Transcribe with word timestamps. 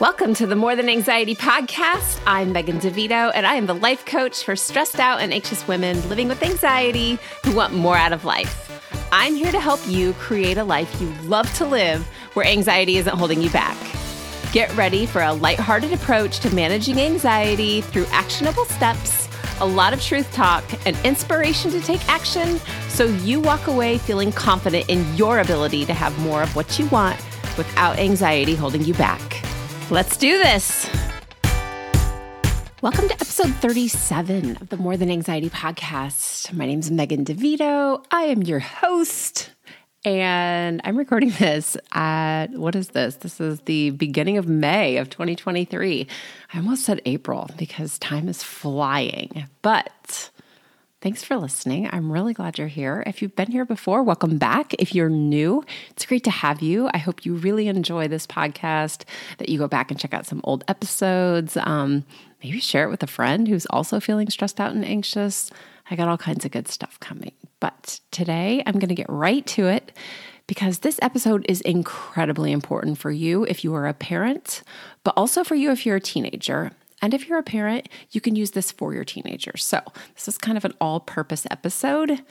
Welcome 0.00 0.32
to 0.36 0.46
the 0.46 0.56
More 0.56 0.74
Than 0.76 0.88
Anxiety 0.88 1.34
podcast. 1.34 2.22
I'm 2.26 2.52
Megan 2.52 2.80
DeVito, 2.80 3.32
and 3.34 3.46
I 3.46 3.56
am 3.56 3.66
the 3.66 3.74
life 3.74 4.06
coach 4.06 4.42
for 4.42 4.56
stressed 4.56 4.98
out 4.98 5.20
and 5.20 5.30
anxious 5.30 5.68
women 5.68 6.08
living 6.08 6.26
with 6.26 6.42
anxiety 6.42 7.18
who 7.44 7.54
want 7.54 7.74
more 7.74 7.98
out 7.98 8.14
of 8.14 8.24
life. 8.24 8.82
I'm 9.12 9.34
here 9.34 9.52
to 9.52 9.60
help 9.60 9.78
you 9.86 10.14
create 10.14 10.56
a 10.56 10.64
life 10.64 11.02
you 11.02 11.12
love 11.24 11.52
to 11.56 11.66
live 11.66 12.06
where 12.32 12.46
anxiety 12.46 12.96
isn't 12.96 13.14
holding 13.14 13.42
you 13.42 13.50
back. 13.50 13.76
Get 14.52 14.74
ready 14.74 15.04
for 15.04 15.20
a 15.20 15.34
lighthearted 15.34 15.92
approach 15.92 16.40
to 16.40 16.54
managing 16.54 16.98
anxiety 16.98 17.82
through 17.82 18.06
actionable 18.06 18.64
steps, 18.64 19.28
a 19.60 19.66
lot 19.66 19.92
of 19.92 20.00
truth 20.00 20.32
talk, 20.32 20.64
and 20.86 20.96
inspiration 21.04 21.70
to 21.72 21.80
take 21.82 22.08
action 22.08 22.58
so 22.88 23.04
you 23.04 23.38
walk 23.38 23.66
away 23.66 23.98
feeling 23.98 24.32
confident 24.32 24.88
in 24.88 25.14
your 25.14 25.40
ability 25.40 25.84
to 25.84 25.92
have 25.92 26.18
more 26.20 26.42
of 26.42 26.56
what 26.56 26.78
you 26.78 26.86
want 26.86 27.20
without 27.58 27.98
anxiety 27.98 28.54
holding 28.54 28.82
you 28.82 28.94
back. 28.94 29.44
Let's 29.90 30.16
do 30.16 30.38
this. 30.38 30.88
Welcome 32.80 33.08
to 33.08 33.14
episode 33.14 33.52
37 33.56 34.58
of 34.58 34.68
the 34.68 34.76
More 34.76 34.96
Than 34.96 35.10
Anxiety 35.10 35.50
podcast. 35.50 36.52
My 36.52 36.64
name 36.64 36.78
is 36.78 36.92
Megan 36.92 37.24
DeVito. 37.24 38.04
I 38.12 38.22
am 38.22 38.44
your 38.44 38.60
host, 38.60 39.50
and 40.04 40.80
I'm 40.84 40.96
recording 40.96 41.30
this 41.40 41.76
at 41.90 42.52
what 42.52 42.76
is 42.76 42.90
this? 42.90 43.16
This 43.16 43.40
is 43.40 43.62
the 43.62 43.90
beginning 43.90 44.38
of 44.38 44.46
May 44.46 44.96
of 44.96 45.10
2023. 45.10 46.06
I 46.54 46.56
almost 46.56 46.84
said 46.84 47.02
April 47.04 47.50
because 47.58 47.98
time 47.98 48.28
is 48.28 48.44
flying, 48.44 49.48
but 49.60 50.30
Thanks 51.02 51.24
for 51.24 51.38
listening. 51.38 51.88
I'm 51.90 52.12
really 52.12 52.34
glad 52.34 52.58
you're 52.58 52.68
here. 52.68 53.02
If 53.06 53.22
you've 53.22 53.34
been 53.34 53.50
here 53.50 53.64
before, 53.64 54.02
welcome 54.02 54.36
back. 54.36 54.74
If 54.74 54.94
you're 54.94 55.08
new, 55.08 55.64
it's 55.92 56.04
great 56.04 56.24
to 56.24 56.30
have 56.30 56.60
you. 56.60 56.90
I 56.92 56.98
hope 56.98 57.24
you 57.24 57.36
really 57.36 57.68
enjoy 57.68 58.06
this 58.06 58.26
podcast, 58.26 59.04
that 59.38 59.48
you 59.48 59.56
go 59.58 59.66
back 59.66 59.90
and 59.90 59.98
check 59.98 60.12
out 60.12 60.26
some 60.26 60.42
old 60.44 60.62
episodes. 60.68 61.56
Um, 61.56 62.04
maybe 62.44 62.60
share 62.60 62.84
it 62.84 62.90
with 62.90 63.02
a 63.02 63.06
friend 63.06 63.48
who's 63.48 63.64
also 63.70 63.98
feeling 63.98 64.28
stressed 64.28 64.60
out 64.60 64.74
and 64.74 64.84
anxious. 64.84 65.50
I 65.90 65.96
got 65.96 66.08
all 66.08 66.18
kinds 66.18 66.44
of 66.44 66.50
good 66.50 66.68
stuff 66.68 67.00
coming. 67.00 67.32
But 67.60 68.00
today 68.10 68.62
I'm 68.66 68.74
going 68.74 68.90
to 68.90 68.94
get 68.94 69.08
right 69.08 69.46
to 69.46 69.68
it 69.68 69.96
because 70.46 70.80
this 70.80 70.98
episode 71.00 71.46
is 71.48 71.62
incredibly 71.62 72.52
important 72.52 72.98
for 72.98 73.10
you 73.10 73.44
if 73.44 73.64
you 73.64 73.74
are 73.74 73.88
a 73.88 73.94
parent, 73.94 74.62
but 75.02 75.14
also 75.16 75.44
for 75.44 75.54
you 75.54 75.70
if 75.70 75.86
you're 75.86 75.96
a 75.96 76.00
teenager. 76.00 76.72
And 77.02 77.14
if 77.14 77.28
you're 77.28 77.38
a 77.38 77.42
parent, 77.42 77.88
you 78.10 78.20
can 78.20 78.36
use 78.36 78.52
this 78.52 78.70
for 78.70 78.94
your 78.94 79.04
teenagers. 79.04 79.64
So, 79.64 79.80
this 80.14 80.28
is 80.28 80.38
kind 80.38 80.56
of 80.56 80.64
an 80.64 80.74
all 80.80 81.00
purpose 81.00 81.46
episode. 81.50 82.22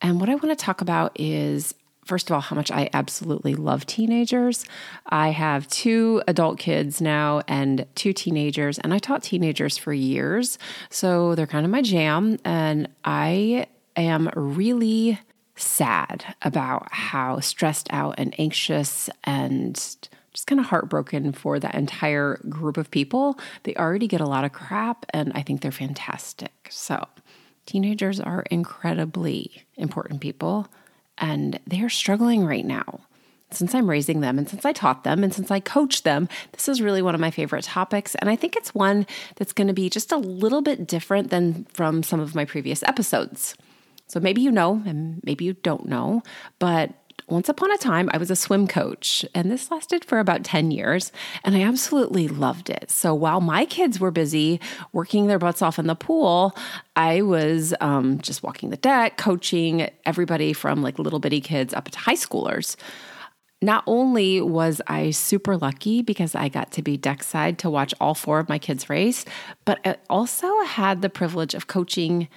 And 0.00 0.20
what 0.20 0.28
I 0.28 0.34
want 0.34 0.50
to 0.50 0.56
talk 0.56 0.80
about 0.80 1.12
is 1.18 1.74
first 2.06 2.30
of 2.30 2.34
all, 2.34 2.40
how 2.40 2.56
much 2.56 2.70
I 2.70 2.88
absolutely 2.92 3.54
love 3.54 3.84
teenagers. 3.84 4.64
I 5.06 5.30
have 5.30 5.68
two 5.68 6.22
adult 6.28 6.58
kids 6.58 7.00
now 7.00 7.42
and 7.48 7.84
two 7.96 8.12
teenagers, 8.12 8.78
and 8.78 8.94
I 8.94 8.98
taught 8.98 9.24
teenagers 9.24 9.76
for 9.76 9.92
years. 9.92 10.56
So 10.88 11.34
they're 11.34 11.46
kind 11.46 11.66
of 11.66 11.72
my 11.72 11.82
jam. 11.82 12.38
And 12.44 12.88
I 13.04 13.66
am 13.96 14.30
really 14.34 15.18
sad 15.56 16.36
about 16.42 16.92
how 16.92 17.40
stressed 17.40 17.88
out 17.90 18.14
and 18.18 18.38
anxious 18.38 19.10
and 19.24 19.76
just 20.36 20.46
kind 20.46 20.60
of 20.60 20.66
heartbroken 20.66 21.32
for 21.32 21.58
that 21.58 21.74
entire 21.74 22.38
group 22.46 22.76
of 22.76 22.90
people. 22.90 23.38
They 23.62 23.74
already 23.74 24.06
get 24.06 24.20
a 24.20 24.26
lot 24.26 24.44
of 24.44 24.52
crap, 24.52 25.06
and 25.10 25.32
I 25.34 25.40
think 25.40 25.62
they're 25.62 25.72
fantastic. 25.72 26.68
So, 26.68 27.08
teenagers 27.64 28.20
are 28.20 28.44
incredibly 28.50 29.64
important 29.76 30.20
people, 30.20 30.68
and 31.16 31.58
they 31.66 31.80
are 31.80 31.88
struggling 31.88 32.44
right 32.44 32.66
now. 32.66 33.00
Since 33.50 33.74
I'm 33.74 33.88
raising 33.88 34.20
them 34.20 34.38
and 34.38 34.48
since 34.48 34.64
I 34.64 34.72
taught 34.72 35.04
them 35.04 35.22
and 35.22 35.32
since 35.32 35.52
I 35.52 35.60
coached 35.60 36.02
them, 36.02 36.28
this 36.50 36.68
is 36.68 36.82
really 36.82 37.00
one 37.00 37.14
of 37.14 37.20
my 37.20 37.30
favorite 37.30 37.62
topics. 37.62 38.16
And 38.16 38.28
I 38.28 38.34
think 38.34 38.56
it's 38.56 38.74
one 38.74 39.06
that's 39.36 39.52
going 39.52 39.68
to 39.68 39.72
be 39.72 39.88
just 39.88 40.10
a 40.10 40.16
little 40.16 40.62
bit 40.62 40.88
different 40.88 41.30
than 41.30 41.64
from 41.66 42.02
some 42.02 42.18
of 42.18 42.34
my 42.34 42.44
previous 42.44 42.82
episodes. 42.82 43.54
So 44.08 44.18
maybe 44.18 44.42
you 44.42 44.50
know, 44.50 44.82
and 44.84 45.20
maybe 45.24 45.44
you 45.44 45.52
don't 45.52 45.86
know, 45.86 46.24
but 46.58 46.92
once 47.28 47.48
upon 47.48 47.72
a 47.72 47.78
time, 47.78 48.08
I 48.12 48.18
was 48.18 48.30
a 48.30 48.36
swim 48.36 48.68
coach, 48.68 49.24
and 49.34 49.50
this 49.50 49.70
lasted 49.70 50.04
for 50.04 50.20
about 50.20 50.44
10 50.44 50.70
years, 50.70 51.10
and 51.42 51.56
I 51.56 51.62
absolutely 51.62 52.28
loved 52.28 52.70
it. 52.70 52.88
So 52.90 53.14
while 53.14 53.40
my 53.40 53.64
kids 53.64 53.98
were 53.98 54.12
busy 54.12 54.60
working 54.92 55.26
their 55.26 55.38
butts 55.38 55.60
off 55.60 55.78
in 55.78 55.88
the 55.88 55.96
pool, 55.96 56.56
I 56.94 57.22
was 57.22 57.74
um, 57.80 58.20
just 58.20 58.44
walking 58.44 58.70
the 58.70 58.76
deck, 58.76 59.16
coaching 59.16 59.90
everybody 60.04 60.52
from 60.52 60.82
like 60.82 61.00
little 61.00 61.18
bitty 61.18 61.40
kids 61.40 61.74
up 61.74 61.88
to 61.90 61.98
high 61.98 62.14
schoolers. 62.14 62.76
Not 63.60 63.82
only 63.86 64.40
was 64.40 64.80
I 64.86 65.10
super 65.10 65.56
lucky 65.56 66.02
because 66.02 66.34
I 66.34 66.48
got 66.48 66.70
to 66.72 66.82
be 66.82 66.96
deckside 66.98 67.56
to 67.58 67.70
watch 67.70 67.94
all 68.00 68.14
four 68.14 68.38
of 68.38 68.48
my 68.48 68.58
kids 68.58 68.88
race, 68.88 69.24
but 69.64 69.80
I 69.84 69.96
also 70.08 70.60
had 70.62 71.02
the 71.02 71.08
privilege 71.08 71.54
of 71.54 71.66
coaching 71.66 72.28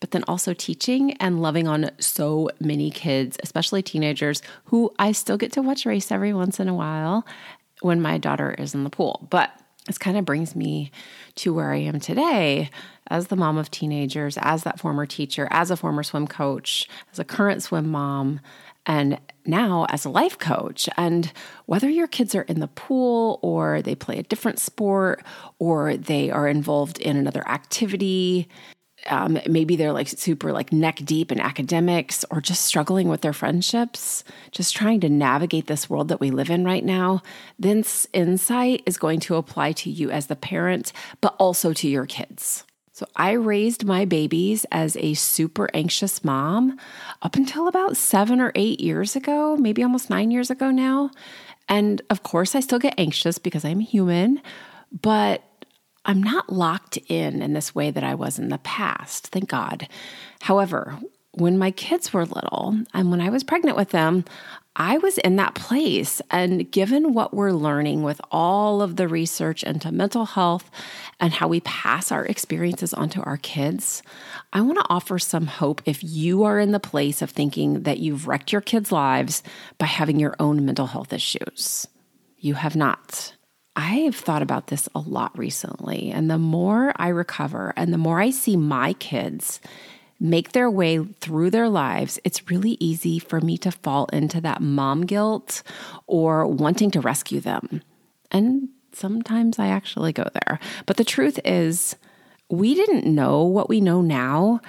but 0.00 0.10
then 0.10 0.24
also 0.28 0.52
teaching 0.52 1.12
and 1.14 1.40
loving 1.40 1.66
on 1.66 1.90
so 1.98 2.50
many 2.60 2.90
kids, 2.90 3.36
especially 3.42 3.82
teenagers 3.82 4.42
who 4.66 4.92
I 4.98 5.12
still 5.12 5.36
get 5.36 5.52
to 5.52 5.62
watch 5.62 5.86
race 5.86 6.12
every 6.12 6.32
once 6.32 6.60
in 6.60 6.68
a 6.68 6.74
while 6.74 7.26
when 7.80 8.00
my 8.00 8.18
daughter 8.18 8.54
is 8.58 8.74
in 8.74 8.84
the 8.84 8.90
pool. 8.90 9.26
But 9.30 9.50
this 9.86 9.98
kind 9.98 10.16
of 10.16 10.24
brings 10.24 10.56
me 10.56 10.90
to 11.36 11.54
where 11.54 11.72
I 11.72 11.78
am 11.78 12.00
today 12.00 12.70
as 13.08 13.28
the 13.28 13.36
mom 13.36 13.56
of 13.56 13.70
teenagers, 13.70 14.36
as 14.40 14.64
that 14.64 14.80
former 14.80 15.06
teacher, 15.06 15.46
as 15.50 15.70
a 15.70 15.76
former 15.76 16.02
swim 16.02 16.26
coach, 16.26 16.88
as 17.12 17.18
a 17.18 17.24
current 17.24 17.62
swim 17.62 17.88
mom, 17.88 18.40
and 18.84 19.18
now 19.44 19.86
as 19.90 20.04
a 20.04 20.10
life 20.10 20.38
coach. 20.38 20.88
And 20.96 21.32
whether 21.66 21.88
your 21.88 22.08
kids 22.08 22.34
are 22.34 22.42
in 22.42 22.60
the 22.60 22.68
pool 22.68 23.38
or 23.42 23.80
they 23.80 23.94
play 23.94 24.18
a 24.18 24.24
different 24.24 24.58
sport 24.58 25.24
or 25.58 25.96
they 25.96 26.30
are 26.30 26.48
involved 26.48 26.98
in 26.98 27.16
another 27.16 27.46
activity, 27.48 28.48
um, 29.10 29.38
maybe 29.46 29.76
they're 29.76 29.92
like 29.92 30.08
super 30.08 30.52
like 30.52 30.72
neck 30.72 31.00
deep 31.04 31.32
in 31.32 31.40
academics 31.40 32.24
or 32.30 32.40
just 32.40 32.64
struggling 32.64 33.08
with 33.08 33.20
their 33.20 33.32
friendships, 33.32 34.24
just 34.50 34.74
trying 34.76 35.00
to 35.00 35.08
navigate 35.08 35.66
this 35.66 35.88
world 35.88 36.08
that 36.08 36.20
we 36.20 36.30
live 36.30 36.50
in 36.50 36.64
right 36.64 36.84
now, 36.84 37.22
this 37.58 38.06
insight 38.12 38.82
is 38.86 38.98
going 38.98 39.20
to 39.20 39.36
apply 39.36 39.72
to 39.72 39.90
you 39.90 40.10
as 40.10 40.26
the 40.26 40.36
parent, 40.36 40.92
but 41.20 41.34
also 41.38 41.72
to 41.72 41.88
your 41.88 42.06
kids. 42.06 42.64
So 42.92 43.06
I 43.14 43.32
raised 43.32 43.84
my 43.84 44.06
babies 44.06 44.64
as 44.72 44.96
a 44.96 45.12
super 45.12 45.68
anxious 45.74 46.24
mom 46.24 46.78
up 47.20 47.36
until 47.36 47.68
about 47.68 47.94
seven 47.96 48.40
or 48.40 48.52
eight 48.54 48.80
years 48.80 49.14
ago, 49.14 49.54
maybe 49.56 49.82
almost 49.82 50.08
nine 50.08 50.30
years 50.30 50.50
ago 50.50 50.70
now. 50.70 51.10
And 51.68 52.00
of 52.08 52.22
course, 52.22 52.54
I 52.54 52.60
still 52.60 52.78
get 52.78 52.94
anxious 52.96 53.38
because 53.38 53.66
I'm 53.66 53.80
human, 53.80 54.40
but 54.90 55.42
I'm 56.06 56.22
not 56.22 56.52
locked 56.52 56.98
in 57.08 57.42
in 57.42 57.52
this 57.52 57.74
way 57.74 57.90
that 57.90 58.04
I 58.04 58.14
was 58.14 58.38
in 58.38 58.48
the 58.48 58.58
past, 58.58 59.26
thank 59.26 59.48
God. 59.48 59.88
However, 60.40 60.98
when 61.32 61.58
my 61.58 61.70
kids 61.70 62.12
were 62.12 62.24
little 62.24 62.80
and 62.94 63.10
when 63.10 63.20
I 63.20 63.28
was 63.28 63.44
pregnant 63.44 63.76
with 63.76 63.90
them, 63.90 64.24
I 64.76 64.98
was 64.98 65.18
in 65.18 65.36
that 65.36 65.54
place. 65.54 66.22
And 66.30 66.70
given 66.70 67.12
what 67.12 67.34
we're 67.34 67.52
learning 67.52 68.02
with 68.02 68.20
all 68.30 68.82
of 68.82 68.96
the 68.96 69.08
research 69.08 69.62
into 69.62 69.90
mental 69.90 70.26
health 70.26 70.70
and 71.18 71.32
how 71.32 71.48
we 71.48 71.60
pass 71.60 72.12
our 72.12 72.24
experiences 72.24 72.94
onto 72.94 73.22
our 73.22 73.38
kids, 73.38 74.02
I 74.52 74.60
want 74.60 74.78
to 74.78 74.86
offer 74.88 75.18
some 75.18 75.46
hope 75.46 75.82
if 75.86 76.04
you 76.04 76.44
are 76.44 76.60
in 76.60 76.72
the 76.72 76.80
place 76.80 77.20
of 77.20 77.30
thinking 77.30 77.82
that 77.82 77.98
you've 77.98 78.28
wrecked 78.28 78.52
your 78.52 78.60
kids' 78.60 78.92
lives 78.92 79.42
by 79.78 79.86
having 79.86 80.20
your 80.20 80.36
own 80.38 80.64
mental 80.64 80.86
health 80.86 81.12
issues. 81.12 81.86
You 82.38 82.54
have 82.54 82.76
not. 82.76 83.35
I've 83.76 84.16
thought 84.16 84.40
about 84.42 84.68
this 84.68 84.88
a 84.94 85.00
lot 85.00 85.38
recently. 85.38 86.10
And 86.10 86.30
the 86.30 86.38
more 86.38 86.92
I 86.96 87.08
recover 87.08 87.74
and 87.76 87.92
the 87.92 87.98
more 87.98 88.20
I 88.20 88.30
see 88.30 88.56
my 88.56 88.94
kids 88.94 89.60
make 90.18 90.52
their 90.52 90.70
way 90.70 91.04
through 91.20 91.50
their 91.50 91.68
lives, 91.68 92.18
it's 92.24 92.50
really 92.50 92.78
easy 92.80 93.18
for 93.18 93.38
me 93.40 93.58
to 93.58 93.70
fall 93.70 94.06
into 94.06 94.40
that 94.40 94.62
mom 94.62 95.04
guilt 95.04 95.62
or 96.06 96.46
wanting 96.46 96.90
to 96.92 97.02
rescue 97.02 97.38
them. 97.38 97.82
And 98.30 98.70
sometimes 98.92 99.58
I 99.58 99.68
actually 99.68 100.14
go 100.14 100.26
there. 100.32 100.58
But 100.86 100.96
the 100.96 101.04
truth 101.04 101.38
is, 101.44 101.96
we 102.48 102.74
didn't 102.74 103.04
know 103.04 103.42
what 103.42 103.68
we 103.68 103.82
know 103.82 104.00
now. 104.00 104.60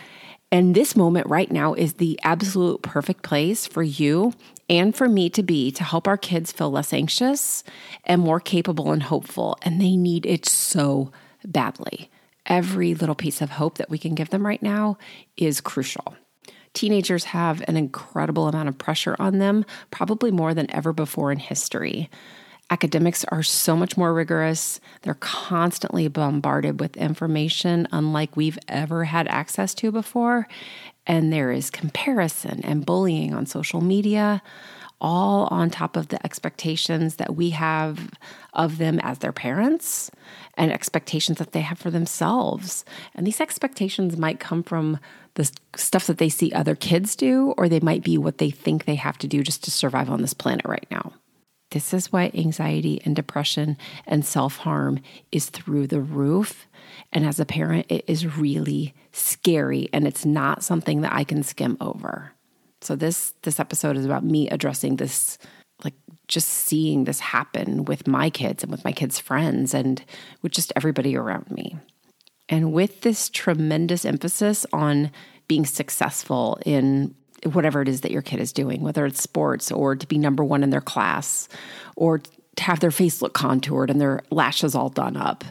And 0.51 0.75
this 0.75 0.97
moment 0.97 1.27
right 1.27 1.51
now 1.51 1.73
is 1.73 1.93
the 1.93 2.19
absolute 2.23 2.81
perfect 2.81 3.23
place 3.23 3.65
for 3.65 3.83
you 3.83 4.33
and 4.69 4.95
for 4.95 5.07
me 5.07 5.29
to 5.29 5.43
be 5.43 5.71
to 5.71 5.83
help 5.83 6.07
our 6.07 6.17
kids 6.17 6.51
feel 6.51 6.71
less 6.71 6.93
anxious 6.93 7.63
and 8.03 8.21
more 8.21 8.39
capable 8.39 8.91
and 8.91 9.03
hopeful. 9.03 9.57
And 9.61 9.79
they 9.79 9.95
need 9.95 10.25
it 10.25 10.45
so 10.45 11.11
badly. 11.45 12.09
Every 12.45 12.93
little 12.95 13.15
piece 13.15 13.41
of 13.41 13.51
hope 13.51 13.77
that 13.77 13.89
we 13.89 13.97
can 13.97 14.15
give 14.15 14.29
them 14.29 14.45
right 14.45 14.61
now 14.61 14.97
is 15.35 15.61
crucial. 15.61 16.15
Teenagers 16.73 17.25
have 17.25 17.63
an 17.67 17.75
incredible 17.75 18.47
amount 18.47 18.69
of 18.69 18.77
pressure 18.77 19.15
on 19.19 19.39
them, 19.39 19.65
probably 19.89 20.31
more 20.31 20.53
than 20.53 20.71
ever 20.73 20.93
before 20.93 21.31
in 21.31 21.39
history. 21.39 22.09
Academics 22.69 23.23
are 23.25 23.43
so 23.43 23.75
much 23.77 23.95
more 23.95 24.13
rigorous. 24.13 24.79
They're 25.03 25.13
constantly 25.15 26.07
bombarded 26.09 26.79
with 26.79 26.97
information 26.97 27.87
unlike 27.91 28.35
we've 28.35 28.59
ever 28.67 29.05
had 29.05 29.27
access 29.29 29.73
to 29.75 29.91
before 29.91 30.47
and 31.05 31.31
there 31.31 31.53
is 31.53 31.69
comparison 31.69 32.59
and 32.65 32.85
bullying 32.85 33.33
on 33.33 33.45
social 33.45 33.79
media. 33.79 34.41
all 34.99 35.47
on 35.51 35.69
top 35.69 35.95
of 35.95 36.07
the 36.07 36.23
expectations 36.25 37.17
that 37.17 37.35
we 37.35 37.51
have 37.51 38.09
of 38.53 38.77
them 38.77 38.99
as 39.03 39.19
their 39.19 39.31
parents 39.31 40.09
and 40.55 40.71
expectations 40.71 41.37
that 41.37 41.51
they 41.51 41.61
have 41.61 41.77
for 41.77 41.91
themselves. 41.91 42.83
And 43.13 43.25
these 43.25 43.39
expectations 43.39 44.17
might 44.17 44.39
come 44.39 44.63
from 44.63 44.99
the 45.35 45.49
stuff 45.75 46.07
that 46.07 46.17
they 46.17 46.29
see 46.29 46.51
other 46.51 46.75
kids 46.75 47.15
do, 47.15 47.53
or 47.57 47.69
they 47.69 47.79
might 47.79 48.03
be 48.03 48.17
what 48.17 48.39
they 48.39 48.49
think 48.49 48.85
they 48.85 48.95
have 48.95 49.19
to 49.19 49.27
do 49.27 49.43
just 49.43 49.63
to 49.65 49.71
survive 49.71 50.09
on 50.09 50.21
this 50.21 50.33
planet 50.33 50.65
right 50.65 50.87
now. 50.89 51.13
This 51.71 51.93
is 51.93 52.11
why 52.11 52.31
anxiety 52.33 53.01
and 53.03 53.15
depression 53.15 53.77
and 54.05 54.25
self 54.25 54.57
harm 54.57 54.99
is 55.31 55.49
through 55.49 55.87
the 55.87 56.01
roof. 56.01 56.67
And 57.11 57.25
as 57.25 57.39
a 57.39 57.45
parent, 57.45 57.87
it 57.89 58.05
is 58.07 58.37
really 58.37 58.93
scary 59.11 59.89
and 59.91 60.07
it's 60.07 60.25
not 60.25 60.63
something 60.63 61.01
that 61.01 61.13
I 61.13 61.23
can 61.23 61.43
skim 61.43 61.77
over. 61.81 62.31
So 62.81 62.95
this 62.95 63.33
this 63.41 63.59
episode 63.59 63.97
is 63.97 64.05
about 64.05 64.23
me 64.23 64.49
addressing 64.49 64.95
this 64.95 65.37
like 65.83 65.95
just 66.27 66.47
seeing 66.47 67.03
this 67.03 67.19
happen 67.19 67.85
with 67.85 68.07
my 68.07 68.29
kids 68.29 68.63
and 68.63 68.71
with 68.71 68.85
my 68.85 68.91
kids' 68.91 69.19
friends 69.19 69.73
and 69.73 70.03
with 70.41 70.51
just 70.51 70.71
everybody 70.75 71.15
around 71.15 71.51
me. 71.51 71.77
And 72.49 72.71
with 72.71 73.01
this 73.01 73.29
tremendous 73.29 74.05
emphasis 74.05 74.65
on 74.71 75.11
being 75.47 75.65
successful 75.65 76.59
in 76.65 77.13
whatever 77.43 77.81
it 77.81 77.87
is 77.87 78.01
that 78.01 78.11
your 78.11 78.21
kid 78.21 78.39
is 78.39 78.51
doing, 78.51 78.81
whether 78.81 79.05
it's 79.05 79.21
sports 79.21 79.71
or 79.71 79.95
to 79.95 80.07
be 80.07 80.17
number 80.17 80.43
one 80.43 80.63
in 80.63 80.69
their 80.69 80.81
class 80.81 81.47
or 81.95 82.19
to 82.19 82.63
have 82.63 82.79
their 82.79 82.91
face 82.91 83.21
look 83.21 83.33
contoured 83.33 83.89
and 83.89 84.01
their 84.01 84.21
lashes 84.31 84.75
all 84.75 84.89
done 84.89 85.15
up 85.15 85.43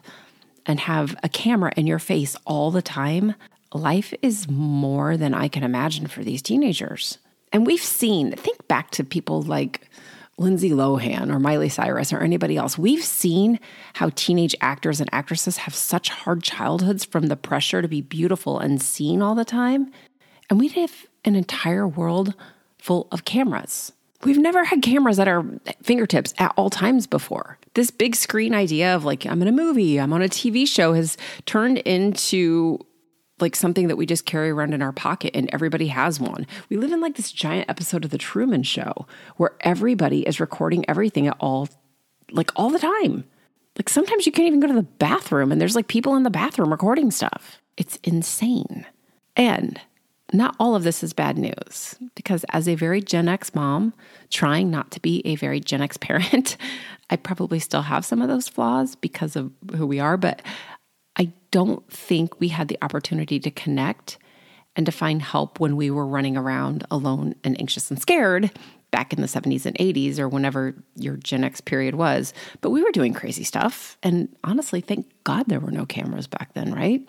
and 0.66 0.80
have 0.80 1.16
a 1.22 1.28
camera 1.28 1.72
in 1.76 1.86
your 1.86 1.98
face 1.98 2.36
all 2.44 2.70
the 2.70 2.82
time, 2.82 3.34
life 3.72 4.12
is 4.22 4.48
more 4.48 5.16
than 5.16 5.34
I 5.34 5.48
can 5.48 5.62
imagine 5.62 6.06
for 6.06 6.24
these 6.24 6.42
teenagers. 6.42 7.18
And 7.52 7.66
we've 7.66 7.82
seen, 7.82 8.32
think 8.32 8.66
back 8.66 8.90
to 8.92 9.04
people 9.04 9.42
like 9.42 9.88
Lindsay 10.38 10.70
Lohan 10.70 11.32
or 11.32 11.38
Miley 11.38 11.68
Cyrus 11.68 12.12
or 12.12 12.18
anybody 12.18 12.56
else. 12.56 12.76
We've 12.76 13.04
seen 13.04 13.58
how 13.94 14.10
teenage 14.14 14.54
actors 14.60 15.00
and 15.00 15.08
actresses 15.12 15.56
have 15.58 15.74
such 15.74 16.10
hard 16.10 16.42
childhoods 16.42 17.04
from 17.04 17.26
the 17.26 17.36
pressure 17.36 17.80
to 17.80 17.88
be 17.88 18.02
beautiful 18.02 18.58
and 18.58 18.82
seen 18.82 19.22
all 19.22 19.34
the 19.34 19.44
time. 19.44 19.90
And 20.50 20.60
we 20.60 20.68
have 20.68 21.06
an 21.26 21.34
entire 21.34 21.86
world 21.86 22.34
full 22.78 23.08
of 23.10 23.24
cameras. 23.24 23.92
We've 24.24 24.38
never 24.38 24.64
had 24.64 24.80
cameras 24.80 25.18
at 25.18 25.28
our 25.28 25.44
fingertips 25.82 26.32
at 26.38 26.52
all 26.56 26.70
times 26.70 27.06
before. 27.06 27.58
This 27.74 27.90
big 27.90 28.16
screen 28.16 28.54
idea 28.54 28.94
of 28.94 29.04
like, 29.04 29.26
I'm 29.26 29.42
in 29.42 29.48
a 29.48 29.52
movie, 29.52 30.00
I'm 30.00 30.12
on 30.12 30.22
a 30.22 30.28
TV 30.28 30.66
show 30.66 30.94
has 30.94 31.16
turned 31.44 31.78
into 31.78 32.78
like 33.38 33.54
something 33.54 33.88
that 33.88 33.96
we 33.96 34.06
just 34.06 34.24
carry 34.24 34.50
around 34.50 34.72
in 34.72 34.80
our 34.80 34.92
pocket 34.92 35.32
and 35.34 35.50
everybody 35.52 35.88
has 35.88 36.18
one. 36.18 36.46
We 36.70 36.78
live 36.78 36.92
in 36.92 37.00
like 37.00 37.16
this 37.16 37.30
giant 37.30 37.68
episode 37.68 38.04
of 38.04 38.10
the 38.10 38.18
Truman 38.18 38.62
Show 38.62 39.06
where 39.36 39.52
everybody 39.60 40.26
is 40.26 40.40
recording 40.40 40.88
everything 40.88 41.26
at 41.26 41.36
all, 41.38 41.68
like 42.30 42.50
all 42.56 42.70
the 42.70 42.78
time. 42.78 43.24
Like 43.76 43.90
sometimes 43.90 44.24
you 44.24 44.32
can't 44.32 44.48
even 44.48 44.60
go 44.60 44.68
to 44.68 44.72
the 44.72 44.82
bathroom 44.82 45.52
and 45.52 45.60
there's 45.60 45.76
like 45.76 45.88
people 45.88 46.16
in 46.16 46.22
the 46.22 46.30
bathroom 46.30 46.70
recording 46.70 47.10
stuff. 47.10 47.60
It's 47.76 47.98
insane. 48.02 48.86
And 49.36 49.78
not 50.32 50.56
all 50.58 50.74
of 50.74 50.82
this 50.82 51.02
is 51.02 51.12
bad 51.12 51.38
news 51.38 51.96
because, 52.14 52.44
as 52.50 52.68
a 52.68 52.74
very 52.74 53.00
Gen 53.00 53.28
X 53.28 53.54
mom, 53.54 53.94
trying 54.30 54.70
not 54.70 54.90
to 54.92 55.00
be 55.00 55.22
a 55.24 55.36
very 55.36 55.60
Gen 55.60 55.82
X 55.82 55.96
parent, 55.96 56.56
I 57.10 57.16
probably 57.16 57.60
still 57.60 57.82
have 57.82 58.04
some 58.04 58.20
of 58.20 58.28
those 58.28 58.48
flaws 58.48 58.96
because 58.96 59.36
of 59.36 59.52
who 59.76 59.86
we 59.86 60.00
are, 60.00 60.16
but 60.16 60.42
I 61.16 61.32
don't 61.50 61.88
think 61.90 62.40
we 62.40 62.48
had 62.48 62.68
the 62.68 62.78
opportunity 62.82 63.38
to 63.40 63.50
connect 63.50 64.18
and 64.74 64.84
to 64.84 64.92
find 64.92 65.22
help 65.22 65.60
when 65.60 65.76
we 65.76 65.90
were 65.90 66.06
running 66.06 66.36
around 66.36 66.84
alone 66.90 67.34
and 67.44 67.58
anxious 67.58 67.90
and 67.90 68.00
scared 68.00 68.50
back 68.90 69.12
in 69.12 69.20
the 69.20 69.26
70s 69.26 69.66
and 69.66 69.76
80s 69.78 70.18
or 70.18 70.28
whenever 70.28 70.74
your 70.96 71.16
Gen 71.16 71.44
X 71.44 71.60
period 71.60 71.94
was. 71.94 72.34
But 72.60 72.70
we 72.70 72.82
were 72.82 72.90
doing 72.92 73.14
crazy 73.14 73.44
stuff. 73.44 73.96
And 74.02 74.34
honestly, 74.44 74.80
thank 74.80 75.06
God 75.24 75.46
there 75.46 75.60
were 75.60 75.70
no 75.70 75.86
cameras 75.86 76.26
back 76.26 76.52
then, 76.54 76.72
right? 76.72 77.06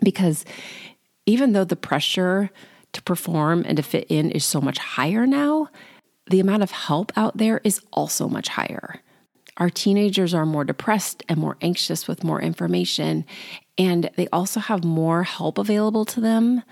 Because 0.00 0.44
even 1.26 1.52
though 1.52 1.64
the 1.64 1.76
pressure 1.76 2.50
to 2.92 3.02
perform 3.02 3.64
and 3.66 3.76
to 3.76 3.82
fit 3.82 4.06
in 4.08 4.30
is 4.30 4.44
so 4.44 4.60
much 4.60 4.78
higher 4.78 5.26
now, 5.26 5.68
the 6.28 6.40
amount 6.40 6.62
of 6.62 6.70
help 6.70 7.12
out 7.16 7.36
there 7.36 7.60
is 7.64 7.80
also 7.92 8.28
much 8.28 8.48
higher. 8.48 9.00
Our 9.56 9.70
teenagers 9.70 10.34
are 10.34 10.46
more 10.46 10.64
depressed 10.64 11.22
and 11.28 11.38
more 11.38 11.56
anxious 11.60 12.08
with 12.08 12.24
more 12.24 12.40
information, 12.40 13.24
and 13.76 14.10
they 14.16 14.28
also 14.28 14.60
have 14.60 14.84
more 14.84 15.24
help 15.24 15.58
available 15.58 16.04
to 16.06 16.20
them. 16.20 16.62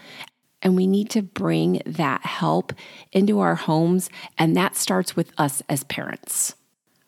And 0.62 0.76
we 0.76 0.86
need 0.86 1.10
to 1.10 1.22
bring 1.22 1.82
that 1.86 2.24
help 2.24 2.72
into 3.12 3.40
our 3.40 3.54
homes, 3.54 4.10
and 4.38 4.56
that 4.56 4.76
starts 4.76 5.16
with 5.16 5.32
us 5.38 5.62
as 5.68 5.84
parents, 5.84 6.54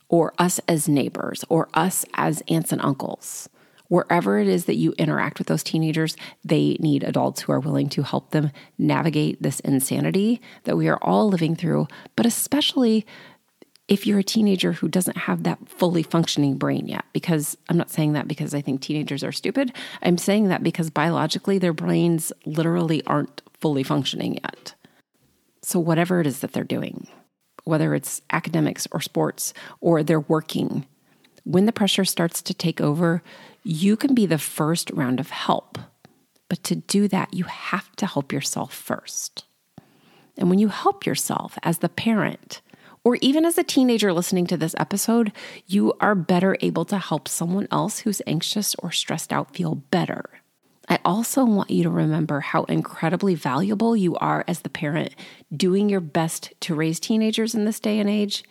or 0.09 0.35
us 0.39 0.61
as 0.69 0.89
neighbors, 0.89 1.44
or 1.49 1.69
us 1.75 2.05
as 2.15 2.43
aunts 2.49 2.73
and 2.73 2.81
uncles 2.83 3.49
wherever 3.93 4.39
it 4.39 4.49
is 4.49 4.65
that 4.65 4.77
you 4.77 4.94
interact 4.97 5.39
with 5.39 5.49
those 5.49 5.62
teenagers, 5.62 6.17
they 6.43 6.79
need 6.81 7.03
adults 7.03 7.43
who 7.43 7.53
are 7.53 7.61
willing 7.61 7.91
to 7.91 8.03
help 8.03 8.31
them 8.31 8.50
navigate 8.79 9.43
this 9.43 9.61
insanity 9.61 10.41
that 10.65 10.79
we 10.79 10.89
are 10.89 10.97
all 11.03 11.29
living 11.29 11.55
through, 11.55 11.87
but 12.17 12.25
especially 12.25 13.05
if 13.89 14.06
you're 14.06 14.21
a 14.21 14.25
teenager 14.25 14.73
who 14.73 14.89
doesn't 14.89 15.19
have 15.19 15.43
that 15.43 15.69
fully 15.69 16.03
functioning 16.03 16.56
brain 16.56 16.89
yet, 16.89 17.05
because 17.12 17.55
I'm 17.69 17.77
not 17.77 17.91
saying 17.91 18.15
that 18.15 18.27
because 18.27 18.55
I 18.55 18.62
think 18.62 18.81
teenagers 18.81 19.23
are 19.23 19.31
stupid. 19.31 19.77
I'm 20.03 20.17
saying 20.17 20.49
that 20.49 20.62
because 20.62 20.89
biologically 20.89 21.59
their 21.59 21.75
brains 21.75 22.33
literally 22.47 23.03
aren't 23.06 23.43
fully 23.61 23.83
functioning 23.83 24.39
yet. 24.43 24.75
So, 25.61 25.79
whatever 25.79 26.19
it 26.19 26.27
is 26.27 26.41
that 26.41 26.55
they're 26.55 26.65
doing, 26.65 27.09
whether 27.65 27.94
it's 27.94 28.23
academics 28.31 28.89
or 28.91 29.03
sports 29.03 29.53
or 29.83 30.03
they're 30.03 30.19
working, 30.19 30.87
when 31.44 31.67
the 31.67 31.73
pressure 31.73 32.05
starts 32.05 32.41
to 32.43 32.55
take 32.55 32.81
over, 32.81 33.23
you 33.62 33.97
can 33.97 34.14
be 34.14 34.26
the 34.26 34.38
first 34.38 34.91
round 34.91 35.20
of 35.20 35.31
help. 35.31 35.79
But 36.49 36.62
to 36.64 36.76
do 36.76 37.09
that, 37.09 37.32
you 37.32 37.44
have 37.44 37.94
to 37.97 38.06
help 38.06 38.32
yourself 38.32 38.75
first. 38.75 39.44
And 40.37 40.50
when 40.50 40.59
you 40.59 40.69
help 40.69 41.06
yourself 41.06 41.59
as 41.62 41.79
the 41.79 41.88
parent, 41.88 42.61
or 43.05 43.17
even 43.20 43.44
as 43.44 43.59
a 43.59 43.64
teenager 43.64 44.12
listening 44.12 44.47
to 44.47 44.56
this 44.56 44.75
episode, 44.79 45.32
you 45.67 45.93
are 46.00 46.14
better 46.14 46.56
able 46.61 46.85
to 46.87 46.99
help 46.99 47.26
someone 47.29 47.69
else 47.70 48.00
who's 48.00 48.23
anxious 48.26 48.75
or 48.76 48.93
stressed 48.93 49.32
out 49.32 49.55
feel 49.55 49.75
better. 49.75 50.25
I 50.88 50.99
also 51.05 51.44
want 51.44 51.70
you 51.70 51.82
to 51.85 51.91
remember 51.91 52.41
how 52.41 52.65
incredibly 52.65 53.35
valuable 53.35 53.97
you 53.97 54.17
are 54.17 54.44
as 54.47 54.61
the 54.61 54.69
parent 54.69 55.15
doing 55.55 55.88
your 55.88 56.00
best 56.00 56.53
to 56.61 56.75
raise 56.75 57.00
teenagers 57.00 57.55
in 57.55 57.65
this 57.65 57.81
day 57.81 57.99
and 57.99 58.11
age. 58.11 58.44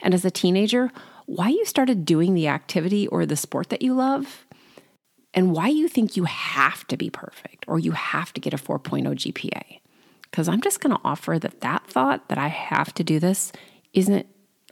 And 0.00 0.12
as 0.12 0.24
a 0.24 0.30
teenager, 0.30 0.90
why 1.26 1.48
you 1.48 1.64
started 1.64 2.04
doing 2.04 2.34
the 2.34 2.48
activity 2.48 3.06
or 3.08 3.24
the 3.24 3.36
sport 3.36 3.70
that 3.70 3.82
you 3.82 3.94
love 3.94 4.45
and 5.36 5.52
why 5.52 5.68
you 5.68 5.86
think 5.86 6.16
you 6.16 6.24
have 6.24 6.86
to 6.88 6.96
be 6.96 7.10
perfect 7.10 7.66
or 7.68 7.78
you 7.78 7.92
have 7.92 8.32
to 8.32 8.40
get 8.40 8.54
a 8.54 8.56
4.0 8.56 9.04
GPA. 9.04 9.80
Because 10.22 10.48
I'm 10.48 10.62
just 10.62 10.80
going 10.80 10.96
to 10.96 11.00
offer 11.04 11.38
that 11.38 11.60
that 11.60 11.86
thought 11.86 12.28
that 12.28 12.38
I 12.38 12.48
have 12.48 12.92
to 12.94 13.04
do 13.04 13.20
this 13.20 13.52
isn't 13.92 14.26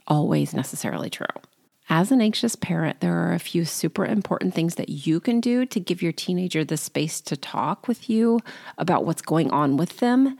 always 0.07 0.53
necessarily 0.53 1.09
true. 1.09 1.27
As 1.87 2.11
an 2.11 2.19
anxious 2.19 2.55
parent, 2.55 2.99
there 2.99 3.15
are 3.15 3.33
a 3.33 3.39
few 3.39 3.63
super 3.63 4.05
important 4.05 4.55
things 4.55 4.75
that 4.75 4.89
you 4.89 5.19
can 5.19 5.39
do 5.39 5.67
to 5.67 5.79
give 5.79 6.01
your 6.01 6.11
teenager 6.11 6.65
the 6.65 6.77
space 6.77 7.21
to 7.21 7.37
talk 7.37 7.87
with 7.87 8.09
you 8.09 8.39
about 8.79 9.05
what's 9.05 9.21
going 9.21 9.51
on 9.51 9.77
with 9.77 9.99
them. 9.99 10.37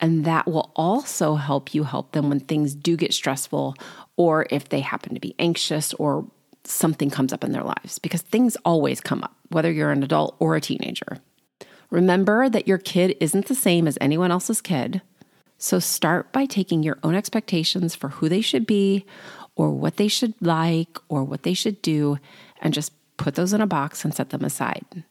And 0.00 0.26
that 0.26 0.46
will 0.46 0.70
also 0.76 1.36
help 1.36 1.74
you 1.74 1.84
help 1.84 2.12
them 2.12 2.28
when 2.28 2.40
things 2.40 2.74
do 2.74 2.96
get 2.96 3.14
stressful 3.14 3.74
or 4.16 4.46
if 4.50 4.68
they 4.68 4.80
happen 4.80 5.14
to 5.14 5.20
be 5.20 5.34
anxious 5.38 5.94
or 5.94 6.26
something 6.64 7.10
comes 7.10 7.32
up 7.32 7.44
in 7.44 7.52
their 7.52 7.64
lives 7.64 7.98
because 7.98 8.22
things 8.22 8.56
always 8.64 9.00
come 9.00 9.22
up, 9.22 9.36
whether 9.48 9.70
you're 9.70 9.90
an 9.90 10.02
adult 10.02 10.36
or 10.38 10.56
a 10.56 10.60
teenager. 10.60 11.18
Remember 11.90 12.48
that 12.48 12.66
your 12.66 12.78
kid 12.78 13.16
isn't 13.20 13.46
the 13.46 13.54
same 13.54 13.86
as 13.86 13.98
anyone 14.00 14.30
else's 14.30 14.60
kid. 14.60 15.02
So 15.58 15.78
start 15.78 16.32
by 16.32 16.46
taking 16.46 16.82
your 16.82 16.98
own 17.02 17.14
expectations 17.14 17.94
for 17.94 18.08
who 18.08 18.28
they 18.28 18.40
should 18.40 18.66
be 18.66 19.04
or 19.54 19.70
what 19.70 19.96
they 19.96 20.08
should 20.08 20.34
like 20.40 20.98
or 21.08 21.22
what 21.22 21.42
they 21.42 21.54
should 21.54 21.82
do 21.82 22.18
and 22.60 22.72
just 22.72 22.92
put 23.16 23.34
those 23.34 23.52
in 23.52 23.60
a 23.60 23.66
box 23.66 24.04
and 24.04 24.14
set 24.14 24.30
them 24.30 24.44
aside. 24.44 25.04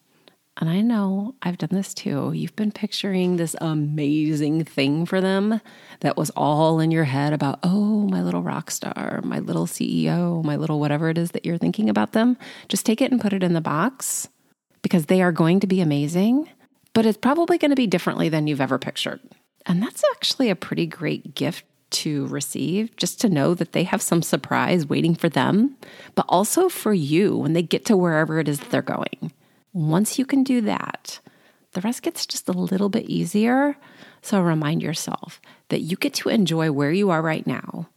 And 0.57 0.69
I 0.69 0.81
know 0.81 1.35
I've 1.41 1.57
done 1.57 1.69
this 1.71 1.93
too. 1.93 2.33
You've 2.33 2.55
been 2.55 2.71
picturing 2.71 3.37
this 3.37 3.55
amazing 3.61 4.65
thing 4.65 5.05
for 5.05 5.21
them 5.21 5.61
that 6.01 6.17
was 6.17 6.29
all 6.31 6.79
in 6.79 6.91
your 6.91 7.05
head 7.05 7.31
about, 7.31 7.59
oh, 7.63 8.07
my 8.07 8.21
little 8.21 8.41
rock 8.41 8.69
star, 8.69 9.21
my 9.23 9.39
little 9.39 9.65
CEO, 9.65 10.43
my 10.43 10.57
little 10.57 10.79
whatever 10.79 11.09
it 11.09 11.17
is 11.17 11.31
that 11.31 11.45
you're 11.45 11.57
thinking 11.57 11.89
about 11.89 12.11
them. 12.11 12.37
Just 12.67 12.85
take 12.85 13.01
it 13.01 13.11
and 13.11 13.21
put 13.21 13.33
it 13.33 13.43
in 13.43 13.53
the 13.53 13.61
box 13.61 14.27
because 14.81 15.05
they 15.05 15.21
are 15.21 15.31
going 15.31 15.59
to 15.61 15.67
be 15.67 15.79
amazing, 15.79 16.49
but 16.93 17.05
it's 17.05 17.17
probably 17.17 17.57
going 17.57 17.71
to 17.71 17.75
be 17.75 17.87
differently 17.87 18.27
than 18.27 18.47
you've 18.47 18.61
ever 18.61 18.77
pictured. 18.77 19.21
And 19.65 19.81
that's 19.81 20.03
actually 20.11 20.49
a 20.49 20.55
pretty 20.55 20.85
great 20.85 21.33
gift 21.33 21.65
to 21.91 22.27
receive, 22.27 22.95
just 22.97 23.21
to 23.21 23.29
know 23.29 23.53
that 23.53 23.73
they 23.73 23.83
have 23.83 24.01
some 24.01 24.21
surprise 24.21 24.87
waiting 24.87 25.13
for 25.13 25.29
them, 25.29 25.77
but 26.15 26.25
also 26.29 26.67
for 26.69 26.93
you 26.93 27.37
when 27.37 27.53
they 27.53 27.61
get 27.61 27.85
to 27.85 27.97
wherever 27.97 28.39
it 28.39 28.47
is 28.47 28.59
that 28.59 28.69
they're 28.71 28.81
going. 28.81 29.31
Once 29.73 30.19
you 30.19 30.25
can 30.25 30.43
do 30.43 30.61
that, 30.61 31.19
the 31.73 31.81
rest 31.81 32.01
gets 32.01 32.25
just 32.25 32.49
a 32.49 32.53
little 32.53 32.89
bit 32.89 33.05
easier. 33.05 33.77
So 34.21 34.41
remind 34.41 34.83
yourself 34.83 35.41
that 35.69 35.81
you 35.81 35.95
get 35.95 36.13
to 36.15 36.29
enjoy 36.29 36.71
where 36.71 36.91
you 36.91 37.09
are 37.09 37.21
right 37.21 37.47
now 37.47 37.87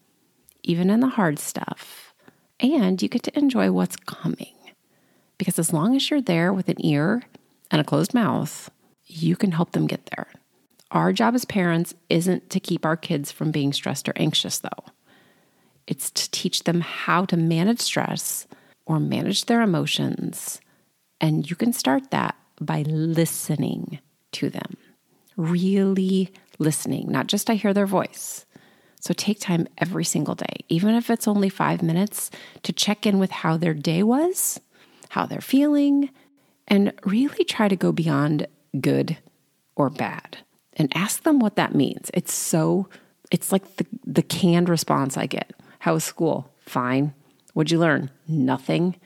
even 0.64 0.90
in 0.90 1.00
the 1.00 1.08
hard 1.08 1.38
stuff, 1.38 2.14
and 2.58 3.00
you 3.00 3.08
get 3.08 3.22
to 3.22 3.38
enjoy 3.38 3.70
what's 3.70 3.96
coming. 3.96 4.54
Because 5.38 5.58
as 5.58 5.72
long 5.72 5.94
as 5.94 6.10
you're 6.10 6.22
there 6.22 6.52
with 6.52 6.68
an 6.68 6.84
ear 6.84 7.22
and 7.70 7.80
a 7.80 7.84
closed 7.84 8.14
mouth, 8.14 8.70
you 9.06 9.36
can 9.36 9.52
help 9.52 9.72
them 9.72 9.86
get 9.86 10.06
there. 10.06 10.28
Our 10.90 11.12
job 11.12 11.34
as 11.34 11.44
parents 11.44 11.94
isn't 12.08 12.50
to 12.50 12.60
keep 12.60 12.86
our 12.86 12.96
kids 12.96 13.30
from 13.30 13.50
being 13.50 13.72
stressed 13.72 14.08
or 14.08 14.14
anxious, 14.16 14.58
though. 14.58 14.84
It's 15.86 16.10
to 16.10 16.30
teach 16.30 16.64
them 16.64 16.80
how 16.80 17.26
to 17.26 17.36
manage 17.36 17.80
stress 17.80 18.46
or 18.86 18.98
manage 18.98 19.44
their 19.44 19.60
emotions. 19.60 20.60
And 21.24 21.48
you 21.48 21.56
can 21.56 21.72
start 21.72 22.10
that 22.10 22.36
by 22.60 22.82
listening 22.82 23.98
to 24.32 24.50
them, 24.50 24.76
really 25.38 26.30
listening, 26.58 27.10
not 27.10 27.28
just 27.28 27.48
I 27.48 27.54
hear 27.54 27.72
their 27.72 27.86
voice. 27.86 28.44
So 29.00 29.14
take 29.14 29.40
time 29.40 29.66
every 29.78 30.04
single 30.04 30.34
day, 30.34 30.66
even 30.68 30.94
if 30.94 31.08
it's 31.08 31.26
only 31.26 31.48
five 31.48 31.82
minutes, 31.82 32.30
to 32.62 32.74
check 32.74 33.06
in 33.06 33.18
with 33.18 33.30
how 33.30 33.56
their 33.56 33.72
day 33.72 34.02
was, 34.02 34.60
how 35.08 35.24
they're 35.24 35.40
feeling, 35.40 36.10
and 36.68 36.92
really 37.06 37.44
try 37.44 37.68
to 37.68 37.76
go 37.76 37.90
beyond 37.90 38.46
good 38.78 39.16
or 39.76 39.88
bad 39.88 40.36
and 40.74 40.94
ask 40.94 41.22
them 41.22 41.38
what 41.38 41.56
that 41.56 41.74
means. 41.74 42.10
It's 42.12 42.34
so, 42.34 42.90
it's 43.30 43.50
like 43.50 43.76
the, 43.76 43.86
the 44.04 44.22
canned 44.22 44.68
response 44.68 45.16
I 45.16 45.24
get. 45.24 45.54
How 45.78 45.94
was 45.94 46.04
school? 46.04 46.52
Fine. 46.66 47.14
What'd 47.54 47.70
you 47.70 47.78
learn? 47.78 48.10
Nothing. 48.28 48.96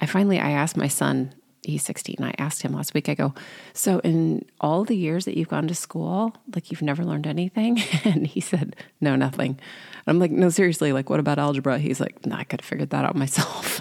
I 0.00 0.06
finally, 0.06 0.40
I 0.40 0.52
asked 0.52 0.78
my 0.78 0.88
son, 0.88 1.34
he's 1.66 1.84
16. 1.84 2.16
I 2.20 2.32
asked 2.38 2.62
him 2.62 2.72
last 2.72 2.94
week, 2.94 3.08
I 3.08 3.14
go, 3.14 3.34
so 3.72 3.98
in 4.00 4.44
all 4.60 4.84
the 4.84 4.96
years 4.96 5.24
that 5.24 5.36
you've 5.36 5.48
gone 5.48 5.68
to 5.68 5.74
school, 5.74 6.34
like 6.54 6.70
you've 6.70 6.82
never 6.82 7.04
learned 7.04 7.26
anything? 7.26 7.82
And 8.04 8.26
he 8.26 8.40
said, 8.40 8.76
no, 9.00 9.16
nothing. 9.16 9.58
I'm 10.06 10.18
like, 10.18 10.30
no, 10.30 10.48
seriously, 10.48 10.92
like 10.92 11.10
what 11.10 11.20
about 11.20 11.38
algebra? 11.38 11.78
He's 11.78 12.00
like, 12.00 12.24
no, 12.24 12.36
I 12.36 12.44
could 12.44 12.60
have 12.60 12.68
figured 12.68 12.90
that 12.90 13.04
out 13.04 13.16
myself. 13.24 13.80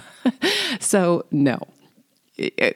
so 0.79 1.25
no, 1.31 1.59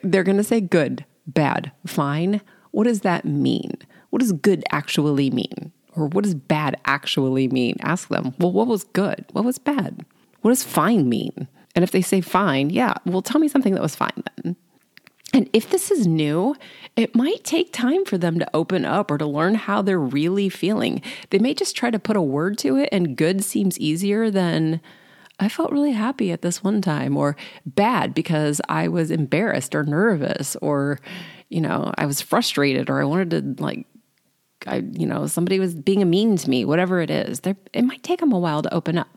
they're 0.02 0.22
going 0.22 0.36
to 0.36 0.44
say 0.44 0.60
good, 0.60 1.04
bad, 1.26 1.72
fine. 1.86 2.40
What 2.70 2.84
does 2.84 3.00
that 3.00 3.24
mean? 3.24 3.76
What 4.10 4.20
does 4.20 4.32
good 4.32 4.64
actually 4.70 5.30
mean? 5.30 5.72
Or 5.96 6.06
what 6.06 6.24
does 6.24 6.34
bad 6.34 6.76
actually 6.84 7.48
mean? 7.48 7.76
Ask 7.80 8.08
them, 8.08 8.34
well, 8.38 8.52
what 8.52 8.68
was 8.68 8.84
good? 8.84 9.24
What 9.32 9.44
was 9.44 9.58
bad? 9.58 10.04
What 10.42 10.50
does 10.50 10.62
fine 10.62 11.08
mean? 11.08 11.48
And 11.74 11.82
if 11.82 11.90
they 11.90 12.02
say 12.02 12.20
fine, 12.20 12.70
yeah, 12.70 12.94
well, 13.04 13.22
tell 13.22 13.40
me 13.40 13.48
something 13.48 13.74
that 13.74 13.82
was 13.82 13.94
fine 13.96 14.22
then. 14.36 14.56
And 15.32 15.48
if 15.52 15.70
this 15.70 15.90
is 15.90 16.06
new, 16.06 16.56
it 16.96 17.14
might 17.14 17.44
take 17.44 17.72
time 17.72 18.04
for 18.04 18.18
them 18.18 18.38
to 18.40 18.50
open 18.52 18.84
up 18.84 19.10
or 19.10 19.18
to 19.18 19.26
learn 19.26 19.54
how 19.54 19.80
they're 19.80 19.98
really 19.98 20.48
feeling. 20.48 21.02
They 21.30 21.38
may 21.38 21.54
just 21.54 21.76
try 21.76 21.90
to 21.90 22.00
put 22.00 22.16
a 22.16 22.22
word 22.22 22.58
to 22.58 22.76
it, 22.76 22.88
and 22.90 23.16
good 23.16 23.44
seems 23.44 23.78
easier 23.78 24.30
than 24.30 24.80
I 25.38 25.48
felt 25.48 25.72
really 25.72 25.92
happy 25.92 26.32
at 26.32 26.42
this 26.42 26.64
one 26.64 26.82
time, 26.82 27.16
or 27.16 27.36
bad 27.64 28.12
because 28.12 28.60
I 28.68 28.88
was 28.88 29.10
embarrassed 29.10 29.74
or 29.74 29.84
nervous, 29.84 30.56
or, 30.56 30.98
you 31.48 31.60
know, 31.60 31.94
I 31.96 32.06
was 32.06 32.20
frustrated, 32.20 32.90
or 32.90 33.00
I 33.00 33.04
wanted 33.04 33.30
to 33.30 33.62
like 33.62 33.86
I, 34.66 34.76
you 34.92 35.06
know, 35.06 35.26
somebody 35.26 35.58
was 35.58 35.74
being 35.74 36.08
mean 36.10 36.36
to 36.36 36.50
me, 36.50 36.64
whatever 36.64 37.00
it 37.00 37.10
is, 37.10 37.40
it 37.44 37.84
might 37.84 38.02
take 38.02 38.20
them 38.20 38.32
a 38.32 38.38
while 38.38 38.62
to 38.62 38.74
open 38.74 38.98
up. 38.98 39.08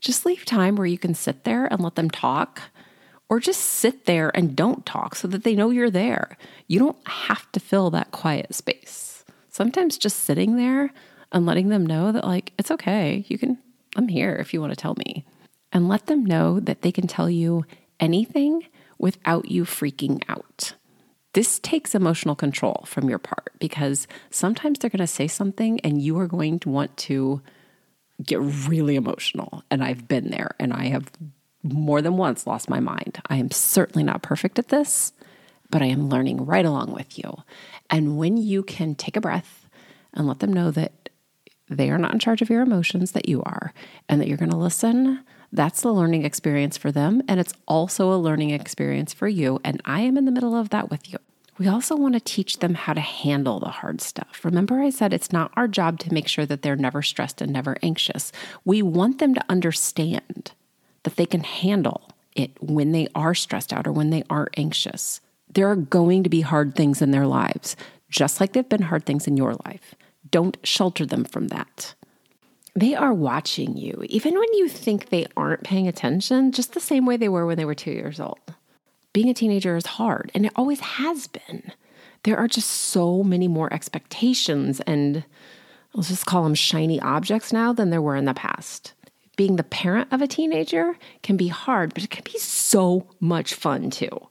Just 0.00 0.26
leave 0.26 0.44
time 0.44 0.76
where 0.76 0.86
you 0.86 0.98
can 0.98 1.14
sit 1.14 1.44
there 1.44 1.66
and 1.66 1.80
let 1.80 1.94
them 1.94 2.10
talk, 2.10 2.62
or 3.34 3.40
just 3.40 3.62
sit 3.62 4.04
there 4.04 4.30
and 4.36 4.54
don't 4.54 4.86
talk 4.86 5.16
so 5.16 5.26
that 5.26 5.42
they 5.42 5.56
know 5.56 5.70
you're 5.70 5.90
there. 5.90 6.38
You 6.68 6.78
don't 6.78 7.08
have 7.08 7.50
to 7.50 7.58
fill 7.58 7.90
that 7.90 8.12
quiet 8.12 8.54
space. 8.54 9.24
Sometimes 9.48 9.98
just 9.98 10.20
sitting 10.20 10.54
there 10.54 10.92
and 11.32 11.44
letting 11.44 11.68
them 11.68 11.84
know 11.84 12.12
that, 12.12 12.22
like, 12.22 12.52
it's 12.60 12.70
okay. 12.70 13.24
You 13.26 13.36
can, 13.36 13.58
I'm 13.96 14.06
here 14.06 14.36
if 14.36 14.54
you 14.54 14.60
want 14.60 14.70
to 14.70 14.76
tell 14.76 14.94
me. 15.04 15.24
And 15.72 15.88
let 15.88 16.06
them 16.06 16.24
know 16.24 16.60
that 16.60 16.82
they 16.82 16.92
can 16.92 17.08
tell 17.08 17.28
you 17.28 17.64
anything 17.98 18.68
without 18.98 19.50
you 19.50 19.64
freaking 19.64 20.22
out. 20.28 20.74
This 21.32 21.58
takes 21.58 21.92
emotional 21.92 22.36
control 22.36 22.84
from 22.86 23.08
your 23.08 23.18
part 23.18 23.50
because 23.58 24.06
sometimes 24.30 24.78
they're 24.78 24.90
going 24.90 25.00
to 25.00 25.08
say 25.08 25.26
something 25.26 25.80
and 25.80 26.00
you 26.00 26.16
are 26.20 26.28
going 26.28 26.60
to 26.60 26.68
want 26.68 26.96
to 26.98 27.42
get 28.22 28.38
really 28.40 28.94
emotional. 28.94 29.64
And 29.72 29.82
I've 29.82 30.06
been 30.06 30.30
there 30.30 30.54
and 30.60 30.72
I 30.72 30.84
have 30.84 31.10
more 31.64 32.00
than 32.00 32.16
once 32.16 32.46
lost 32.46 32.70
my 32.70 32.78
mind. 32.78 33.20
I 33.26 33.36
am 33.36 33.50
certainly 33.50 34.04
not 34.04 34.22
perfect 34.22 34.58
at 34.58 34.68
this, 34.68 35.12
but 35.70 35.82
I 35.82 35.86
am 35.86 36.08
learning 36.08 36.44
right 36.44 36.64
along 36.64 36.92
with 36.92 37.18
you. 37.18 37.42
And 37.90 38.16
when 38.18 38.36
you 38.36 38.62
can 38.62 38.94
take 38.94 39.16
a 39.16 39.20
breath 39.20 39.68
and 40.12 40.28
let 40.28 40.38
them 40.38 40.52
know 40.52 40.70
that 40.70 41.08
they 41.68 41.90
are 41.90 41.98
not 41.98 42.12
in 42.12 42.18
charge 42.18 42.42
of 42.42 42.50
your 42.50 42.62
emotions, 42.62 43.12
that 43.12 43.28
you 43.28 43.42
are, 43.42 43.72
and 44.08 44.20
that 44.20 44.28
you're 44.28 44.36
going 44.36 44.50
to 44.50 44.56
listen 44.56 45.24
that's 45.54 45.82
the 45.82 45.92
learning 45.92 46.24
experience 46.24 46.76
for 46.76 46.90
them. 46.90 47.22
And 47.28 47.38
it's 47.38 47.54
also 47.66 48.12
a 48.12 48.18
learning 48.18 48.50
experience 48.50 49.14
for 49.14 49.28
you. 49.28 49.60
And 49.62 49.80
I 49.84 50.00
am 50.00 50.18
in 50.18 50.24
the 50.24 50.32
middle 50.32 50.56
of 50.56 50.70
that 50.70 50.90
with 50.90 51.10
you. 51.10 51.18
We 51.56 51.68
also 51.68 51.94
want 51.94 52.14
to 52.14 52.20
teach 52.20 52.58
them 52.58 52.74
how 52.74 52.92
to 52.94 53.00
handle 53.00 53.60
the 53.60 53.68
hard 53.68 54.00
stuff. 54.00 54.40
Remember, 54.42 54.80
I 54.80 54.90
said 54.90 55.14
it's 55.14 55.32
not 55.32 55.52
our 55.54 55.68
job 55.68 56.00
to 56.00 56.12
make 56.12 56.26
sure 56.26 56.44
that 56.44 56.62
they're 56.62 56.74
never 56.74 57.00
stressed 57.00 57.40
and 57.40 57.52
never 57.52 57.76
anxious. 57.80 58.32
We 58.64 58.82
want 58.82 59.20
them 59.20 59.34
to 59.34 59.44
understand 59.48 60.50
that 61.04 61.16
they 61.16 61.26
can 61.26 61.44
handle 61.44 62.10
it 62.34 62.50
when 62.60 62.92
they 62.92 63.08
are 63.14 63.34
stressed 63.34 63.72
out 63.72 63.86
or 63.86 63.92
when 63.92 64.10
they 64.10 64.24
are 64.28 64.48
anxious. 64.56 65.20
There 65.52 65.70
are 65.70 65.76
going 65.76 66.24
to 66.24 66.30
be 66.30 66.40
hard 66.40 66.74
things 66.74 67.00
in 67.00 67.12
their 67.12 67.26
lives, 67.26 67.76
just 68.10 68.40
like 68.40 68.52
they've 68.52 68.68
been 68.68 68.82
hard 68.82 69.06
things 69.06 69.26
in 69.26 69.36
your 69.36 69.54
life. 69.64 69.94
Don't 70.30 70.56
shelter 70.64 71.06
them 71.06 71.24
from 71.24 71.48
that. 71.48 71.94
They 72.74 72.94
are 72.94 73.14
watching 73.14 73.76
you, 73.76 74.04
even 74.08 74.34
when 74.34 74.52
you 74.54 74.68
think 74.68 75.08
they 75.08 75.26
aren't 75.36 75.62
paying 75.62 75.86
attention, 75.86 76.50
just 76.50 76.72
the 76.72 76.80
same 76.80 77.06
way 77.06 77.16
they 77.16 77.28
were 77.28 77.46
when 77.46 77.56
they 77.56 77.64
were 77.64 77.74
two 77.74 77.92
years 77.92 78.18
old. 78.18 78.40
Being 79.12 79.28
a 79.28 79.34
teenager 79.34 79.76
is 79.76 79.86
hard, 79.86 80.32
and 80.34 80.44
it 80.44 80.52
always 80.56 80.80
has 80.80 81.28
been. 81.28 81.70
There 82.24 82.36
are 82.36 82.48
just 82.48 82.68
so 82.68 83.22
many 83.22 83.46
more 83.48 83.72
expectations 83.72 84.80
and 84.80 85.24
let's 85.92 86.08
just 86.08 86.26
call 86.26 86.42
them 86.42 86.54
shiny 86.54 86.98
objects 87.00 87.52
now 87.52 87.72
than 87.72 87.90
there 87.90 88.02
were 88.02 88.16
in 88.16 88.24
the 88.24 88.34
past. 88.34 88.93
Being 89.36 89.56
the 89.56 89.64
parent 89.64 90.12
of 90.12 90.22
a 90.22 90.26
teenager 90.26 90.96
can 91.22 91.36
be 91.36 91.48
hard, 91.48 91.92
but 91.92 92.04
it 92.04 92.10
can 92.10 92.24
be 92.24 92.38
so 92.38 93.08
much 93.20 93.54
fun 93.54 93.90
too. 93.90 94.28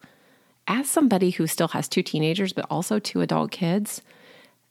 As 0.67 0.89
somebody 0.89 1.31
who 1.31 1.45
still 1.47 1.67
has 1.69 1.89
two 1.89 2.03
teenagers, 2.03 2.53
but 2.53 2.65
also 2.69 2.99
two 2.99 3.19
adult 3.19 3.51
kids, 3.51 4.01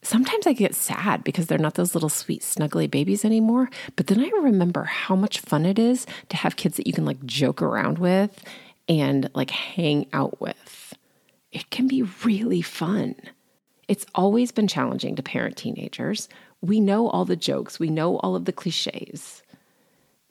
sometimes 0.00 0.46
I 0.46 0.54
get 0.54 0.74
sad 0.74 1.22
because 1.22 1.46
they're 1.46 1.58
not 1.58 1.74
those 1.74 1.94
little 1.94 2.08
sweet, 2.08 2.40
snuggly 2.40 2.90
babies 2.90 3.24
anymore. 3.24 3.68
But 3.94 4.06
then 4.06 4.20
I 4.20 4.30
remember 4.42 4.84
how 4.84 5.14
much 5.14 5.40
fun 5.40 5.66
it 5.66 5.78
is 5.78 6.06
to 6.30 6.36
have 6.38 6.56
kids 6.56 6.76
that 6.76 6.86
you 6.86 6.94
can 6.94 7.04
like 7.04 7.24
joke 7.26 7.60
around 7.60 7.98
with 7.98 8.42
and 8.88 9.30
like 9.34 9.50
hang 9.50 10.06
out 10.14 10.40
with. 10.40 10.94
It 11.52 11.68
can 11.68 11.86
be 11.86 12.02
really 12.24 12.62
fun. 12.62 13.14
It's 13.86 14.06
always 14.14 14.52
been 14.52 14.68
challenging 14.68 15.16
to 15.16 15.22
parent 15.22 15.58
teenagers. 15.58 16.28
We 16.62 16.80
know 16.80 17.08
all 17.08 17.26
the 17.26 17.36
jokes, 17.36 17.78
we 17.78 17.90
know 17.90 18.16
all 18.18 18.34
of 18.34 18.46
the 18.46 18.52
cliches, 18.52 19.42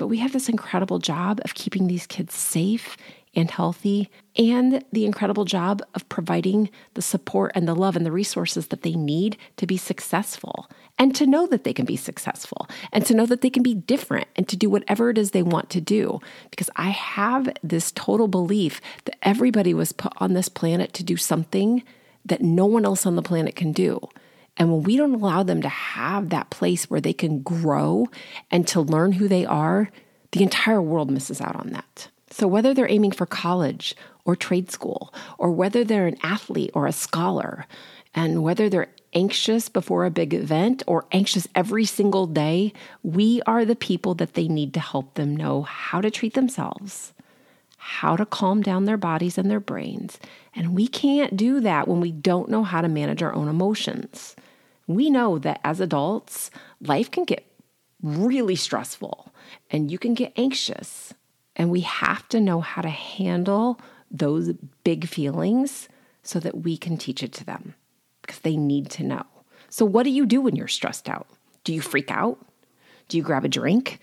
but 0.02 0.08
we 0.08 0.18
have 0.18 0.34
this 0.34 0.50
incredible 0.50 0.98
job 0.98 1.40
of 1.46 1.54
keeping 1.54 1.86
these 1.86 2.08
kids 2.08 2.34
safe 2.34 2.98
and 3.36 3.52
healthy, 3.52 4.10
and 4.36 4.84
the 4.92 5.06
incredible 5.06 5.46
job 5.46 5.84
of 5.94 6.10
providing 6.10 6.72
the 6.96 7.04
support 7.04 7.52
and 7.54 7.68
the 7.68 7.76
love 7.76 7.96
and 7.96 8.04
the 8.04 8.12
resources 8.12 8.70
that 8.70 8.82
they 8.82 8.94
need 8.94 9.38
to 9.58 9.68
be 9.68 9.78
successful 9.78 10.68
and 10.98 11.16
to 11.16 11.28
know 11.28 11.46
that 11.46 11.66
they 11.66 11.72
can 11.72 11.86
be 11.86 11.96
successful 11.96 12.68
and 12.92 13.06
to 13.06 13.14
know 13.14 13.28
that 13.28 13.42
they 13.42 13.50
can 13.52 13.62
be 13.62 13.76
different 13.76 14.28
and 14.36 14.50
to 14.50 14.58
do 14.58 14.72
whatever 14.72 15.12
it 15.12 15.20
is 15.20 15.32
they 15.32 15.44
want 15.44 15.70
to 15.70 15.80
do. 15.80 16.20
Because 16.50 16.72
I 16.76 16.90
have 16.90 17.54
this 17.62 17.92
total 17.92 18.28
belief 18.28 18.82
that 19.06 19.20
everybody 19.22 19.76
was 19.76 19.92
put 19.92 20.14
on 20.18 20.34
this 20.34 20.50
planet 20.50 20.94
to 20.94 21.04
do 21.04 21.16
something 21.16 21.84
that 22.26 22.42
no 22.42 22.66
one 22.66 22.86
else 22.86 23.06
on 23.06 23.16
the 23.16 23.22
planet 23.22 23.56
can 23.56 23.72
do. 23.72 24.00
And 24.58 24.72
when 24.72 24.84
we 24.84 24.98
don't 24.98 25.16
allow 25.16 25.44
them 25.44 25.62
to 25.62 25.70
have 25.70 26.30
that 26.30 26.50
place 26.50 26.90
where 26.90 27.02
they 27.02 27.14
can 27.14 27.42
grow 27.42 28.08
and 28.50 28.68
to 28.68 28.82
learn 28.82 29.14
who 29.14 29.28
they 29.28 29.46
are, 29.46 29.90
the 30.32 30.44
entire 30.44 30.82
world 30.82 31.10
misses 31.10 31.42
out 31.42 31.56
on 31.56 31.72
that. 31.72 32.10
So, 32.30 32.48
whether 32.48 32.74
they're 32.74 32.90
aiming 32.90 33.12
for 33.12 33.26
college 33.26 33.96
or 34.24 34.36
trade 34.36 34.72
school, 34.72 35.14
or 35.38 35.52
whether 35.52 35.84
they're 35.84 36.08
an 36.08 36.18
athlete 36.24 36.72
or 36.74 36.88
a 36.88 36.92
scholar, 36.92 37.66
and 38.14 38.44
whether 38.44 38.70
they're 38.70 38.94
anxious 39.14 39.70
before 39.70 40.06
a 40.06 40.12
big 40.12 40.34
event 40.34 40.84
or 40.88 41.06
anxious 41.12 41.48
every 41.56 41.86
single 41.86 42.28
day, 42.28 42.74
we 43.04 43.42
are 43.46 43.66
the 43.66 43.76
people 43.76 44.14
that 44.16 44.34
they 44.34 44.48
need 44.48 44.74
to 44.74 44.80
help 44.80 45.14
them 45.16 45.36
know 45.36 45.64
how 45.64 46.02
to 46.02 46.12
treat 46.12 46.34
themselves, 46.34 47.14
how 47.78 48.16
to 48.16 48.26
calm 48.26 48.62
down 48.62 48.86
their 48.86 48.98
bodies 48.98 49.38
and 49.38 49.50
their 49.50 49.60
brains. 49.60 50.20
And 50.56 50.76
we 50.76 50.88
can't 50.88 51.36
do 51.36 51.60
that 51.62 51.88
when 51.88 52.00
we 52.00 52.12
don't 52.12 52.50
know 52.50 52.64
how 52.64 52.82
to 52.82 52.88
manage 52.88 53.24
our 53.24 53.34
own 53.34 53.48
emotions. 53.48 54.36
We 54.96 55.10
know 55.10 55.40
that 55.40 55.60
as 55.64 55.80
adults, 55.80 56.52
life 56.82 57.12
can 57.12 57.24
get 57.24 57.46
really 58.02 58.56
stressful 58.56 59.34
and 59.70 59.92
you 59.92 59.98
can 59.98 60.14
get 60.14 60.34
anxious. 60.38 61.14
And 61.56 61.70
we 61.70 61.82
have 61.82 62.28
to 62.30 62.40
know 62.40 62.62
how 62.62 62.82
to 62.82 62.90
handle 62.90 63.80
those 64.10 64.54
big 64.84 65.08
feelings 65.08 65.90
so 66.24 66.40
that 66.40 66.64
we 66.64 66.78
can 66.78 66.98
teach 66.98 67.24
it 67.24 67.34
to 67.34 67.46
them 67.46 67.76
because 68.22 68.40
they 68.40 68.56
need 68.56 68.90
to 68.92 69.04
know. 69.04 69.26
So, 69.70 69.86
what 69.86 70.04
do 70.04 70.10
you 70.10 70.26
do 70.26 70.42
when 70.42 70.56
you're 70.56 70.68
stressed 70.68 71.10
out? 71.10 71.28
Do 71.64 71.74
you 71.74 71.82
freak 71.82 72.12
out? 72.12 72.40
Do 73.08 73.18
you 73.18 73.24
grab 73.24 73.46
a 73.46 73.50
drink? 73.50 74.00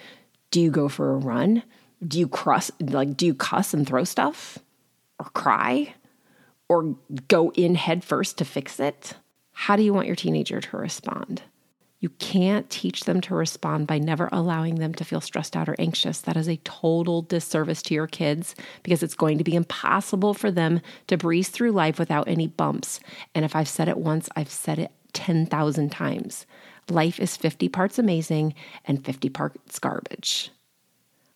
Do 0.50 0.60
you 0.60 0.70
go 0.70 0.88
for 0.88 1.12
a 1.12 1.16
run? 1.16 1.62
Do 2.06 2.18
you 2.18 2.28
cross 2.28 2.70
like 2.80 3.16
do 3.16 3.26
you 3.26 3.34
cuss 3.34 3.74
and 3.74 3.86
throw 3.86 4.04
stuff? 4.04 4.58
Or 5.18 5.26
cry? 5.30 5.94
Or 6.68 6.96
go 7.28 7.50
in 7.52 7.74
head 7.74 8.04
first 8.04 8.38
to 8.38 8.44
fix 8.44 8.78
it? 8.78 9.14
How 9.60 9.74
do 9.74 9.82
you 9.82 9.92
want 9.92 10.06
your 10.06 10.14
teenager 10.14 10.60
to 10.60 10.76
respond? 10.76 11.42
You 11.98 12.10
can't 12.10 12.70
teach 12.70 13.04
them 13.04 13.20
to 13.22 13.34
respond 13.34 13.88
by 13.88 13.98
never 13.98 14.28
allowing 14.30 14.76
them 14.76 14.94
to 14.94 15.04
feel 15.04 15.20
stressed 15.20 15.56
out 15.56 15.68
or 15.68 15.74
anxious. 15.80 16.20
That 16.20 16.36
is 16.36 16.48
a 16.48 16.58
total 16.58 17.22
disservice 17.22 17.82
to 17.82 17.94
your 17.94 18.06
kids 18.06 18.54
because 18.84 19.02
it's 19.02 19.16
going 19.16 19.36
to 19.36 19.44
be 19.44 19.56
impossible 19.56 20.32
for 20.32 20.52
them 20.52 20.80
to 21.08 21.16
breeze 21.16 21.48
through 21.48 21.72
life 21.72 21.98
without 21.98 22.28
any 22.28 22.46
bumps. 22.46 23.00
And 23.34 23.44
if 23.44 23.56
I've 23.56 23.68
said 23.68 23.88
it 23.88 23.98
once, 23.98 24.28
I've 24.36 24.48
said 24.48 24.78
it 24.78 24.92
10,000 25.14 25.90
times. 25.90 26.46
Life 26.88 27.18
is 27.18 27.36
50 27.36 27.68
parts 27.68 27.98
amazing 27.98 28.54
and 28.84 29.04
50 29.04 29.28
parts 29.28 29.80
garbage. 29.80 30.52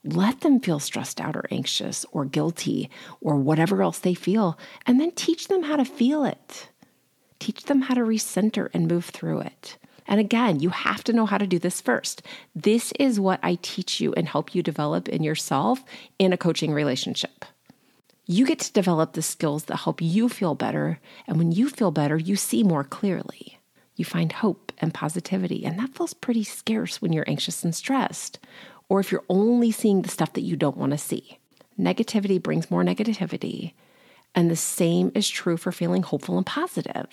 Let 0.04 0.42
them 0.42 0.60
feel 0.60 0.78
stressed 0.78 1.20
out 1.20 1.34
or 1.34 1.46
anxious 1.50 2.06
or 2.12 2.24
guilty 2.24 2.88
or 3.20 3.34
whatever 3.34 3.82
else 3.82 3.98
they 3.98 4.14
feel, 4.14 4.56
and 4.86 5.00
then 5.00 5.10
teach 5.10 5.48
them 5.48 5.64
how 5.64 5.74
to 5.74 5.84
feel 5.84 6.24
it. 6.24 6.68
Teach 7.42 7.64
them 7.64 7.80
how 7.80 7.94
to 7.94 8.02
recenter 8.02 8.68
and 8.72 8.86
move 8.86 9.06
through 9.06 9.40
it. 9.40 9.76
And 10.06 10.20
again, 10.20 10.60
you 10.60 10.68
have 10.68 11.02
to 11.02 11.12
know 11.12 11.26
how 11.26 11.38
to 11.38 11.46
do 11.48 11.58
this 11.58 11.80
first. 11.80 12.22
This 12.54 12.92
is 13.00 13.18
what 13.18 13.40
I 13.42 13.58
teach 13.62 14.00
you 14.00 14.12
and 14.14 14.28
help 14.28 14.54
you 14.54 14.62
develop 14.62 15.08
in 15.08 15.24
yourself 15.24 15.82
in 16.20 16.32
a 16.32 16.36
coaching 16.36 16.72
relationship. 16.72 17.44
You 18.26 18.46
get 18.46 18.60
to 18.60 18.72
develop 18.72 19.14
the 19.14 19.22
skills 19.22 19.64
that 19.64 19.78
help 19.78 20.00
you 20.00 20.28
feel 20.28 20.54
better. 20.54 21.00
And 21.26 21.36
when 21.36 21.50
you 21.50 21.68
feel 21.68 21.90
better, 21.90 22.16
you 22.16 22.36
see 22.36 22.62
more 22.62 22.84
clearly. 22.84 23.58
You 23.96 24.04
find 24.04 24.30
hope 24.30 24.70
and 24.78 24.94
positivity. 24.94 25.64
And 25.64 25.76
that 25.80 25.96
feels 25.96 26.14
pretty 26.14 26.44
scarce 26.44 27.02
when 27.02 27.12
you're 27.12 27.28
anxious 27.28 27.64
and 27.64 27.74
stressed, 27.74 28.38
or 28.88 29.00
if 29.00 29.10
you're 29.10 29.24
only 29.28 29.72
seeing 29.72 30.02
the 30.02 30.08
stuff 30.08 30.32
that 30.34 30.42
you 30.42 30.54
don't 30.54 30.76
want 30.76 30.92
to 30.92 30.98
see. 30.98 31.40
Negativity 31.76 32.40
brings 32.40 32.70
more 32.70 32.84
negativity. 32.84 33.72
And 34.34 34.50
the 34.50 34.56
same 34.56 35.12
is 35.14 35.28
true 35.28 35.56
for 35.56 35.72
feeling 35.72 36.02
hopeful 36.02 36.36
and 36.36 36.46
positive. 36.46 37.06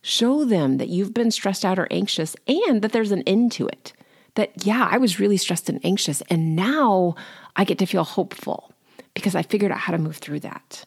Show 0.00 0.44
them 0.44 0.78
that 0.78 0.88
you've 0.88 1.12
been 1.12 1.30
stressed 1.30 1.64
out 1.64 1.78
or 1.78 1.88
anxious 1.90 2.36
and 2.46 2.80
that 2.82 2.92
there's 2.92 3.12
an 3.12 3.22
end 3.22 3.52
to 3.52 3.66
it. 3.66 3.92
That, 4.36 4.66
yeah, 4.66 4.88
I 4.90 4.98
was 4.98 5.18
really 5.18 5.38
stressed 5.38 5.68
and 5.68 5.80
anxious, 5.84 6.22
and 6.28 6.54
now 6.54 7.14
I 7.56 7.64
get 7.64 7.78
to 7.78 7.86
feel 7.86 8.04
hopeful 8.04 8.70
because 9.14 9.34
I 9.34 9.42
figured 9.42 9.72
out 9.72 9.78
how 9.78 9.92
to 9.92 9.98
move 9.98 10.18
through 10.18 10.40
that. 10.40 10.84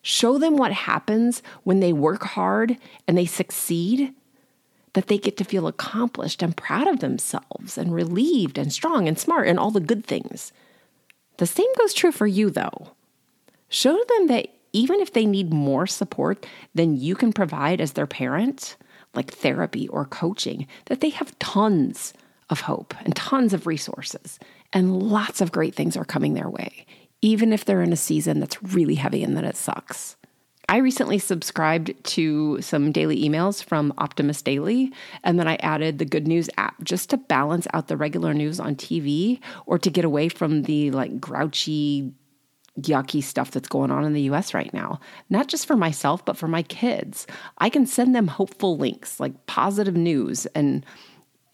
Show 0.00 0.38
them 0.38 0.56
what 0.56 0.72
happens 0.72 1.42
when 1.64 1.80
they 1.80 1.92
work 1.92 2.22
hard 2.22 2.76
and 3.08 3.18
they 3.18 3.26
succeed, 3.26 4.14
that 4.92 5.08
they 5.08 5.18
get 5.18 5.36
to 5.38 5.44
feel 5.44 5.66
accomplished 5.66 6.40
and 6.40 6.56
proud 6.56 6.86
of 6.86 7.00
themselves 7.00 7.76
and 7.76 7.92
relieved 7.92 8.56
and 8.56 8.72
strong 8.72 9.08
and 9.08 9.18
smart 9.18 9.48
and 9.48 9.58
all 9.58 9.72
the 9.72 9.80
good 9.80 10.06
things. 10.06 10.52
The 11.38 11.46
same 11.46 11.72
goes 11.78 11.94
true 11.94 12.12
for 12.12 12.28
you, 12.28 12.48
though. 12.48 12.92
Show 13.68 14.00
them 14.08 14.28
that 14.28 14.53
even 14.74 15.00
if 15.00 15.12
they 15.12 15.24
need 15.24 15.54
more 15.54 15.86
support 15.86 16.46
than 16.74 16.96
you 16.96 17.14
can 17.14 17.32
provide 17.32 17.80
as 17.80 17.92
their 17.92 18.06
parent, 18.06 18.76
like 19.14 19.32
therapy 19.32 19.88
or 19.88 20.04
coaching, 20.04 20.66
that 20.86 21.00
they 21.00 21.10
have 21.10 21.38
tons 21.38 22.12
of 22.50 22.60
hope 22.60 22.92
and 23.04 23.16
tons 23.16 23.54
of 23.54 23.66
resources, 23.66 24.38
and 24.72 25.00
lots 25.00 25.40
of 25.40 25.52
great 25.52 25.74
things 25.74 25.96
are 25.96 26.04
coming 26.04 26.34
their 26.34 26.50
way, 26.50 26.84
even 27.22 27.52
if 27.52 27.64
they're 27.64 27.82
in 27.82 27.92
a 27.92 27.96
season 27.96 28.40
that's 28.40 28.62
really 28.62 28.96
heavy 28.96 29.22
and 29.22 29.36
that 29.36 29.44
it 29.44 29.56
sucks. 29.56 30.16
I 30.68 30.78
recently 30.78 31.18
subscribed 31.18 31.92
to 32.04 32.60
some 32.60 32.90
daily 32.90 33.22
emails 33.22 33.62
from 33.62 33.92
Optimist 33.98 34.44
Daily, 34.44 34.92
and 35.22 35.38
then 35.38 35.46
I 35.46 35.56
added 35.56 35.98
the 35.98 36.04
Good 36.04 36.26
News 36.26 36.48
app 36.56 36.82
just 36.82 37.10
to 37.10 37.16
balance 37.16 37.68
out 37.74 37.88
the 37.88 37.96
regular 37.96 38.34
news 38.34 38.58
on 38.58 38.74
TV 38.74 39.40
or 39.66 39.78
to 39.78 39.90
get 39.90 40.04
away 40.04 40.28
from 40.28 40.62
the 40.62 40.90
like 40.90 41.20
grouchy 41.20 42.12
yucky 42.80 43.22
stuff 43.22 43.50
that's 43.50 43.68
going 43.68 43.90
on 43.90 44.04
in 44.04 44.12
the 44.12 44.22
US 44.22 44.54
right 44.54 44.72
now, 44.74 45.00
not 45.30 45.48
just 45.48 45.66
for 45.66 45.76
myself, 45.76 46.24
but 46.24 46.36
for 46.36 46.48
my 46.48 46.62
kids. 46.62 47.26
I 47.58 47.68
can 47.68 47.86
send 47.86 48.14
them 48.14 48.26
hopeful 48.26 48.76
links 48.76 49.20
like 49.20 49.46
positive 49.46 49.96
news 49.96 50.46
and 50.46 50.84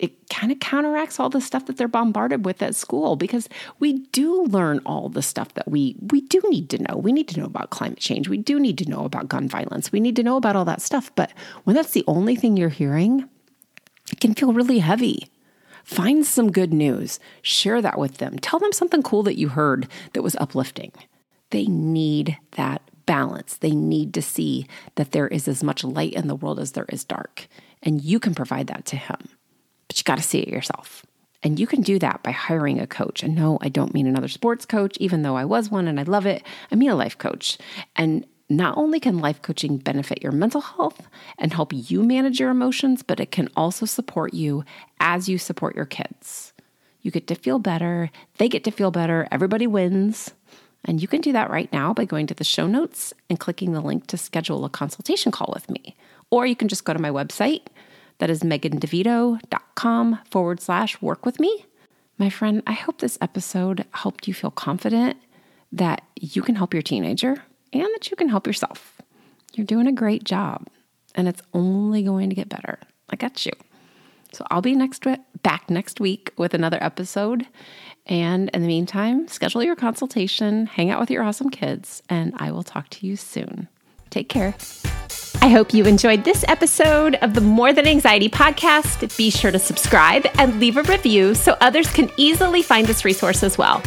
it 0.01 0.31
kind 0.31 0.51
of 0.51 0.59
counteracts 0.61 1.21
all 1.21 1.29
the 1.29 1.43
stuff 1.43 1.67
that 1.67 1.77
they're 1.77 1.87
bombarded 1.87 2.47
with 2.47 2.63
at 2.63 2.75
school 2.75 3.17
because 3.17 3.51
we 3.81 3.99
do 4.13 4.45
learn 4.45 4.81
all 4.87 5.11
the 5.11 5.21
stuff 5.21 5.53
that 5.55 5.69
we 5.71 5.95
we 6.11 6.23
do 6.23 6.41
need 6.49 6.71
to 6.71 6.79
know. 6.79 6.97
We 6.97 7.13
need 7.13 7.29
to 7.29 7.39
know 7.39 7.45
about 7.45 7.69
climate 7.69 7.99
change. 7.99 8.27
We 8.27 8.39
do 8.39 8.59
need 8.59 8.79
to 8.79 8.89
know 8.89 9.05
about 9.05 9.29
gun 9.29 9.47
violence. 9.47 9.93
We 9.93 10.01
need 10.01 10.17
to 10.17 10.23
know 10.23 10.39
about 10.39 10.57
all 10.57 10.65
that 10.65 10.81
stuff. 10.81 11.15
But 11.17 11.33
when 11.65 11.77
that's 11.77 11.93
the 11.93 12.05
only 12.07 12.35
thing 12.35 12.57
you're 12.57 12.71
hearing, 12.71 13.29
it 14.11 14.21
can 14.21 14.35
feel 14.35 14.55
really 14.55 14.79
heavy. 14.79 15.29
Find 15.85 16.25
some 16.25 16.51
good 16.51 16.73
news, 16.73 17.21
share 17.43 17.83
that 17.83 17.99
with 17.99 18.19
them. 18.19 18.39
Tell 18.39 18.59
them 18.59 18.73
something 18.73 19.03
cool 19.03 19.23
that 19.25 19.39
you 19.39 19.49
heard 19.49 19.87
that 20.15 20.23
was 20.23 20.37
uplifting. 20.37 20.93
They 21.51 21.67
need 21.67 22.39
that 22.53 22.83
balance. 23.07 23.57
They 23.57 23.73
need 23.73 24.15
to 24.15 24.23
see 24.23 24.67
that 24.95 25.13
there 25.13 25.29
is 25.29 25.49
as 25.49 25.65
much 25.65 25.85
light 25.85 26.13
in 26.13 26.29
the 26.29 26.37
world 26.37 26.61
as 26.61 26.73
there 26.73 26.87
is 26.89 27.05
dark. 27.05 27.49
And 27.83 28.03
you 28.03 28.21
can 28.21 28.35
provide 28.35 28.69
that 28.69 28.85
to 28.87 28.97
him. 28.97 29.19
But 29.89 29.99
you 29.99 30.05
got 30.05 30.19
to 30.19 30.23
see 30.23 30.39
it 30.39 30.49
yourself. 30.49 31.05
And 31.43 31.59
you 31.59 31.67
can 31.67 31.81
do 31.81 31.99
that 31.99 32.23
by 32.23 32.33
hiring 32.33 32.79
a 32.79 32.87
coach. 32.87 33.23
And 33.23 33.35
no, 33.35 33.59
I 33.63 33.69
don't 33.69 33.95
mean 33.95 34.07
another 34.07 34.29
sports 34.29 34.67
coach, 34.67 34.97
even 35.01 35.23
though 35.23 35.37
I 35.37 35.45
was 35.45 35.71
one 35.71 35.89
and 35.89 35.99
I 35.99 36.03
love 36.03 36.27
it. 36.27 36.43
I 36.71 36.75
mean 36.75 36.91
a 36.91 36.95
life 36.95 37.17
coach. 37.17 37.59
And 37.97 38.27
not 38.51 38.77
only 38.77 39.01
can 39.01 39.19
life 39.19 39.41
coaching 39.41 39.79
benefit 39.79 40.23
your 40.23 40.33
mental 40.33 40.61
health 40.61 41.09
and 41.39 41.53
help 41.53 41.73
you 41.73 42.03
manage 42.03 42.41
your 42.41 42.51
emotions, 42.51 43.03
but 43.03 43.21
it 43.21 43.31
can 43.31 43.49
also 43.57 43.87
support 43.87 44.35
you 44.35 44.65
as 44.99 45.29
you 45.29 45.39
support 45.39 45.77
your 45.77 45.87
kids. 45.87 46.53
You 47.01 47.11
get 47.11 47.27
to 47.29 47.35
feel 47.35 47.59
better, 47.59 48.11
they 48.37 48.49
get 48.49 48.65
to 48.65 48.71
feel 48.71 48.91
better, 48.91 49.27
everybody 49.31 49.67
wins. 49.67 50.33
And 50.85 51.01
you 51.01 51.09
can 51.09 51.21
do 51.21 51.33
that 51.33 51.51
right 51.51 51.73
now 51.73 51.93
by 51.93 52.05
going 52.05 52.27
to 52.29 52.35
the 52.35 52.45
show 52.45 52.67
notes 52.67 53.13
and 53.29 53.39
clicking 53.39 53.73
the 53.73 53.81
link 53.81 54.07
to 54.09 54.17
schedule 54.17 54.65
a 54.65 54.71
consultation 54.71 55.31
call 55.31 55.51
with 55.53 55.69
me. 55.69 55.97
Or 56.31 56.47
you 56.47 56.57
can 56.57 56.69
just 56.69 56.85
go 56.85 56.93
to 56.93 56.99
my 56.99 57.11
website, 57.11 57.67
that 58.19 58.31
is 58.31 58.43
megandevito.com 58.43 60.19
forward 60.31 60.61
slash 60.61 61.01
work 61.03 61.27
with 61.27 61.41
me. 61.41 61.67
My 62.19 62.31
friend, 62.31 62.63
I 62.67 62.73
hope 62.73 62.99
this 62.99 63.19
episode 63.21 63.87
helped 63.93 64.29
you 64.29 64.35
feel 64.35 64.51
confident 64.51 65.17
that 65.73 66.03
you 66.21 66.43
can 66.43 66.55
help 66.55 66.75
your 66.75 66.83
teenager 66.83 67.43
and 67.73 67.89
that 67.95 68.11
you 68.11 68.17
can 68.17 68.29
help 68.29 68.47
yourself. 68.47 69.01
You're 69.55 69.67
doing 69.67 69.87
a 69.87 69.93
great 69.93 70.25
job 70.25 70.67
and 71.15 71.29
it's 71.29 71.43
only 71.55 72.03
going 72.03 72.29
to 72.29 72.37
get 72.37 72.49
better. 72.49 72.79
I 73.09 73.17
got 73.17 73.45
you. 73.47 73.53
So 74.33 74.47
I'll 74.51 74.63
be 74.63 74.75
next 74.75 75.05
back 75.43 75.71
next 75.71 76.01
week 76.01 76.33
with 76.37 76.55
another 76.55 76.79
episode. 76.81 77.47
And 78.07 78.49
in 78.51 78.63
the 78.63 78.69
meantime, 78.69 79.29
schedule 79.29 79.63
your 79.63 79.77
consultation, 79.77 80.67
hang 80.67 80.91
out 80.91 81.01
with 81.01 81.11
your 81.11 81.23
awesome 81.23 81.51
kids, 81.51 82.03
and 82.09 82.35
I 82.37 82.51
will 82.51 82.63
talk 82.63 82.89
to 82.91 83.07
you 83.07 83.17
soon. 83.17 83.69
Take 84.11 84.29
care. 84.29 84.55
I 85.43 85.49
hope 85.49 85.73
you 85.73 85.85
enjoyed 85.85 86.25
this 86.25 86.45
episode 86.49 87.15
of 87.17 87.35
the 87.35 87.41
More 87.41 87.73
Than 87.73 87.87
Anxiety 87.87 88.29
podcast. 88.29 89.17
Be 89.17 89.31
sure 89.31 89.51
to 89.51 89.59
subscribe 89.59 90.27
and 90.39 90.61
leave 90.61 90.77
a 90.77 90.83
review 90.83 91.35
so 91.35 91.57
others 91.61 91.91
can 91.93 92.11
easily 92.17 92.63
find 92.63 92.87
this 92.87 93.05
resource 93.05 93.43
as 93.43 93.57
well. 93.57 93.83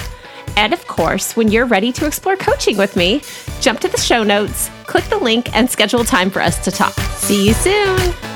And 0.56 0.74
of 0.74 0.88
course, 0.88 1.36
when 1.36 1.52
you're 1.52 1.66
ready 1.66 1.92
to 1.94 2.06
explore 2.06 2.38
coaching 2.38 2.78
with 2.78 2.96
me, 2.96 3.22
jump 3.60 3.80
to 3.82 3.88
the 3.88 4.00
show 4.00 4.24
notes, 4.24 4.70
click 4.86 5.04
the 5.06 5.18
link, 5.18 5.56
and 5.56 5.70
schedule 5.70 6.04
time 6.04 6.30
for 6.30 6.42
us 6.42 6.64
to 6.64 6.72
talk. 6.72 6.94
See 6.94 7.48
you 7.48 7.54
soon. 7.54 8.33